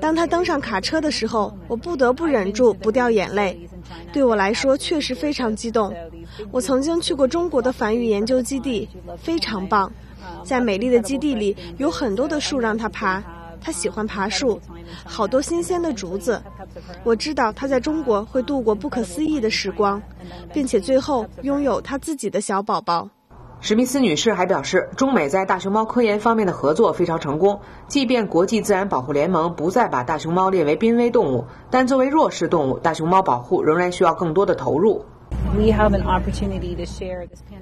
[0.00, 3.68] 当他登上卡车的时候，我不得不忍住不掉眼泪。
[4.12, 5.94] 对我来说确实非常激动。
[6.50, 9.90] 我曾经去过中国的繁育研究基地，非常棒。
[10.44, 13.22] 在美丽的基地里，有很多的树让他爬，
[13.60, 14.60] 他喜欢爬树，
[15.04, 16.42] 好多新鲜的竹子。
[17.04, 20.02] 我知道他在中国会度过不可思议的时光，
[20.52, 23.08] 并且最后拥有他自己的小宝宝。
[23.64, 27.60] 史密斯女士还表示，中美在大熊猫科研方面的合作非常成功。
[27.86, 35.04] 即便国际自然保护联盟不再把大熊猫列为濒危动物，但作为弱势动物，大熊猫保护仍然需要更多的投入。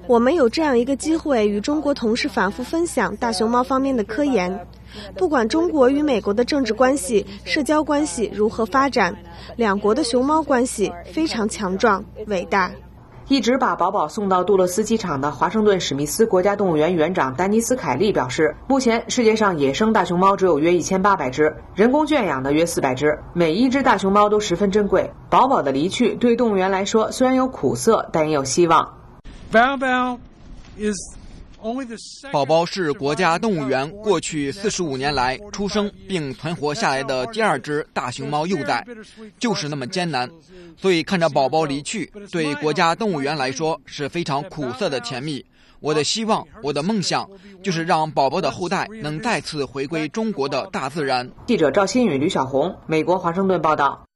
[0.06, 4.66] 我们有这样一个机会，与中国同事反复分享大熊猫方面的科研。
[5.18, 9.14] 不管中国与美国的政治关系、社交关系如何发展，
[9.56, 12.70] 两国的熊猫关系非常强壮、伟大。
[13.30, 25.12] 一直把宝宝送到杜勒斯机场的华盛顿史密斯国家动物园园长丹尼斯·凯利表示，目前世界上野生大熊猫只有约一千八百只，人工圈养的约四百只，每一只大熊猫都十分珍贵。
[25.28, 28.96] 宝宝的离去对动物园来说虽然有苦涩，但也有希望。
[29.52, 30.18] Bow Bow
[30.76, 30.98] is
[32.32, 38.84] 宝宝是国家动物园过去四十五年来出生并存活下来的第二只大熊猫幼崽，
[39.38, 40.28] 就是那么艰难，
[40.76, 45.44] 所以看着宝宝离去，对国家动物园来说是非常苦涩的甜蜜。
[45.80, 47.26] 我的希望，我的梦想，
[47.62, 51.30] 就是让宝宝的后代能再次回归中国的大自然。
[51.46, 54.09] 记者赵新宇、吕小红，美国华盛顿报道。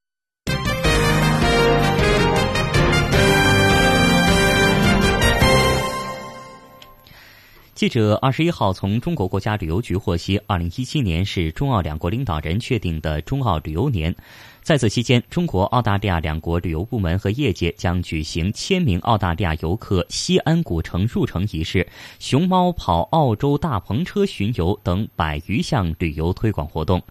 [7.74, 14.14] 记者二十一号从中国国家旅游局获悉，二零一七年是中澳两国领导人确定的中澳旅游年。
[14.62, 21.84] 在此期间，中国、澳大利亚两国旅游部门和业界将举行千名澳大利亚游客西安古城入城仪式、
[22.20, 27.02] 熊猫跑澳洲大篷车巡游等百余项旅游推广活动。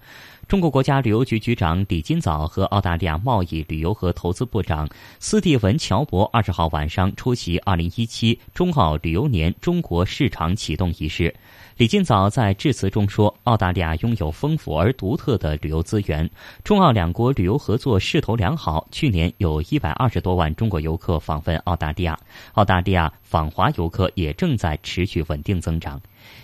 [0.47, 4.87] 中国国家旅游局局长李金早和澳大利亚贸易、旅游和投资部长
[5.19, 11.33] 斯蒂文·乔伯二十号晚上出席二零一七中澳旅游年中国市场启动仪式。
[11.77, 16.29] 李金早在致辞中说：“澳大利亚拥有丰富而独特的旅游资源，
[16.63, 18.87] 中澳两国旅游合作势头良好。
[18.91, 22.19] 去年有一百二十多万中国游客访问澳大利亚，
[22.53, 25.99] 澳大利亚访华游客也正在持续稳定增长。”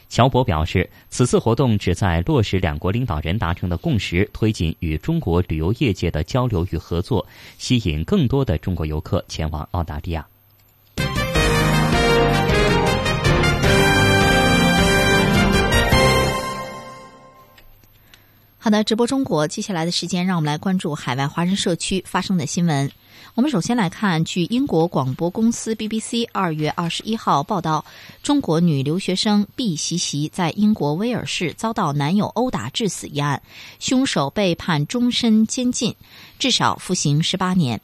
[0.09, 7.25] 乔博表示，此次活动旨在落实两国领导人达成的共识，推进与中国旅游业界的交流与合作，
[7.57, 10.25] 吸引更多的中国游客前往澳大利亚。
[18.61, 22.91] 好的，直播中国，接下来的时间，让我们来关注海外华人社区发生的新闻。
[23.33, 27.85] 我们首先来看，据英国广播公司 BBC 二月二十一号报道，
[28.21, 33.41] 中国女留学生毕习习在英国威尔士遭到男友殴打致死一案，
[33.79, 35.95] 凶手被判终身监禁，
[36.37, 37.79] 至少服刑十八年。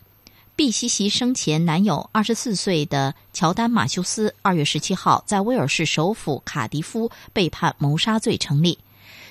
[0.58, 8.78] 毕习习生前男友二十四岁的乔丹马修斯二月十七号在威尔士首府卡迪夫被判谋杀罪成立。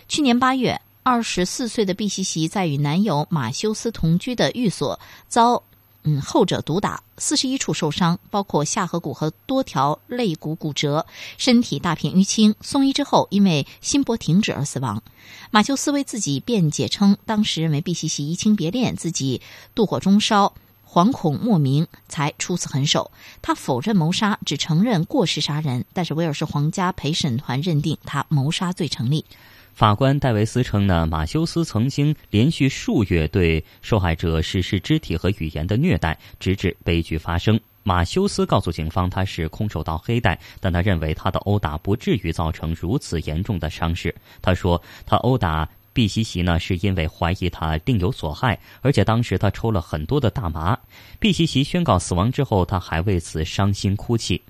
[0.09, 0.81] 去年八月。
[1.07, 4.99] 二十四岁的毕西西在与男友马修斯同居的寓所
[5.29, 5.63] 遭，
[6.03, 11.05] 嗯，后者毒打，四十一处受伤，包括下颌骨和多条肋骨骨折，
[11.37, 12.55] 身体大片淤青。
[12.63, 15.03] 送医之后，因为心搏停止而死亡。
[15.51, 19.43] 马修斯为自己辩解称，当时认为毕西西移情别恋，自己
[19.75, 20.55] 妒火中烧，
[20.89, 23.11] 惶恐莫名，才出此狠手。
[23.43, 25.85] 他否认谋杀，只承认过失杀人。
[25.93, 29.27] 但是威尔士皇家陪审团认定他谋杀罪成立。
[29.75, 37.59] 法官戴维斯称呢，马修斯曾经连续数月对受害者实施肢体和语言的虐待，直至悲剧发生。
[37.83, 44.15] 马修斯告诉警方，他是空手道黑带，但他认为他的殴打不至于造成如此严重的伤势。
[44.41, 50.79] 他说，他殴打毕西西呢，是因为怀疑他另有所害，而且当时他抽了很多的大麻。
[51.19, 54.41] 毕西西宣告死亡之后，他还为此伤心哭泣。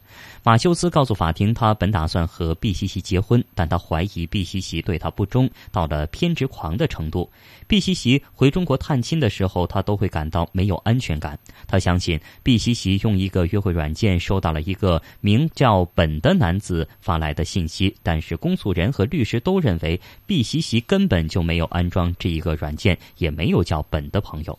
[0.47, 7.31] 马修斯告诉法庭，他本打算和毕西西结婚，但他怀疑毕西西对他不忠，到了偏执狂的程度。
[7.67, 11.39] 毕西西回中国探亲的时候，他都会感到没有安全感。
[11.67, 24.59] 他相信毕西西用一个约会软件收到了一个名叫本的男子发来的信息，但是公诉人和律师都认为毕西西根本就没有安装这一个软件，也没有叫本的朋友。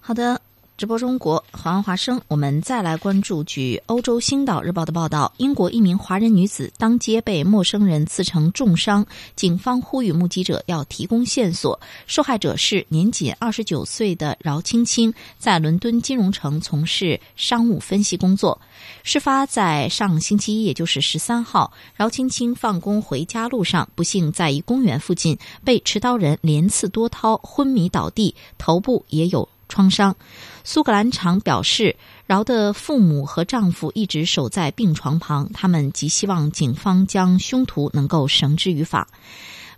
[0.00, 0.40] 好的。
[0.78, 3.42] 直播中国，华安华生，我们再来关注。
[3.42, 9.04] 据欧洲《星岛日报》的报道，英国一名华人女子当街被陌生人刺成重伤，
[9.34, 11.80] 警方呼吁目击者要提供线索。
[12.06, 18.60] 受害者是年仅二十九岁的饶青青，在伦敦金融城从事商务分析工作。
[19.02, 29.48] 事发在上星期一，也就是十三号，饶青青放工回家路上，不幸在一公园附近被持刀人连刺多刀，昏迷倒地，头部也有。
[29.68, 30.16] 创伤。
[30.64, 31.96] 苏格兰场表示，
[32.26, 39.08] 饶的父母和丈夫一直守在病床旁，他们极希望警方将凶徒能够绳之于法。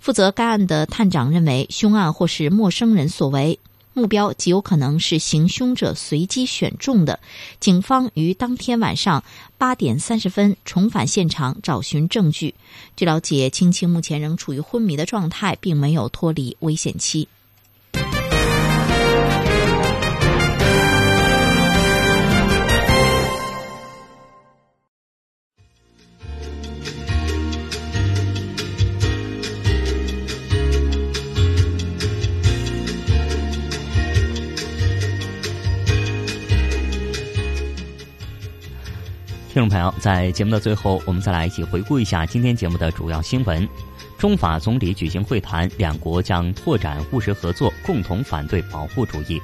[0.00, 3.58] 负责该案的探长认为，凶案或是陌生人所为。
[3.92, 7.18] 目标极有可能是行凶者随机选中的。
[7.58, 9.24] 警方于当天晚上
[9.58, 12.54] 八点三十分重返现场找寻证据。
[12.96, 17.26] 据了解，青青目前仍处于昏迷的状态，并没有脱离危险期。
[39.60, 43.68] 听众朋友，在节目的最后，我们再来一起回顾一下今天节目的主要新闻。
[44.16, 49.38] 中法总理举行会谈，两国将拓展务实合作，共同反对保护主义。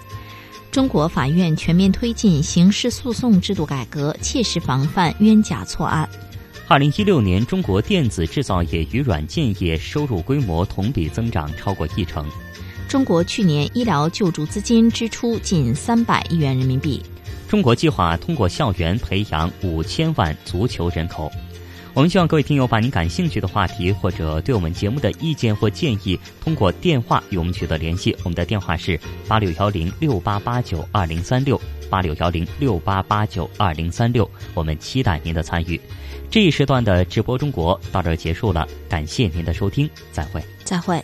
[0.71, 6.09] 中国法院全面推进刑事诉讼制度改革，切实防范冤假错案。
[6.67, 12.27] 二零一六年，中国电子制造业与软件业收入规模同比增长超过一成。
[12.89, 17.03] 中国去年医疗救助资金支出近三百亿元人民币。
[17.49, 21.31] 中国计划通过校园培养五千万足球人口。
[21.95, 28.15] 我们希望各位听友把您感兴趣的话题或者对我们节目的意见或建议，通过电话与我们取得联系。
[28.23, 34.31] 我们的电话是八六幺零六八八九二零三六八六幺零六八八九二零三六。
[34.53, 35.81] 我们期待您的参与。
[36.29, 41.03] 这一时段的直播中国到这儿结束了，感谢您的收听，再会，再会。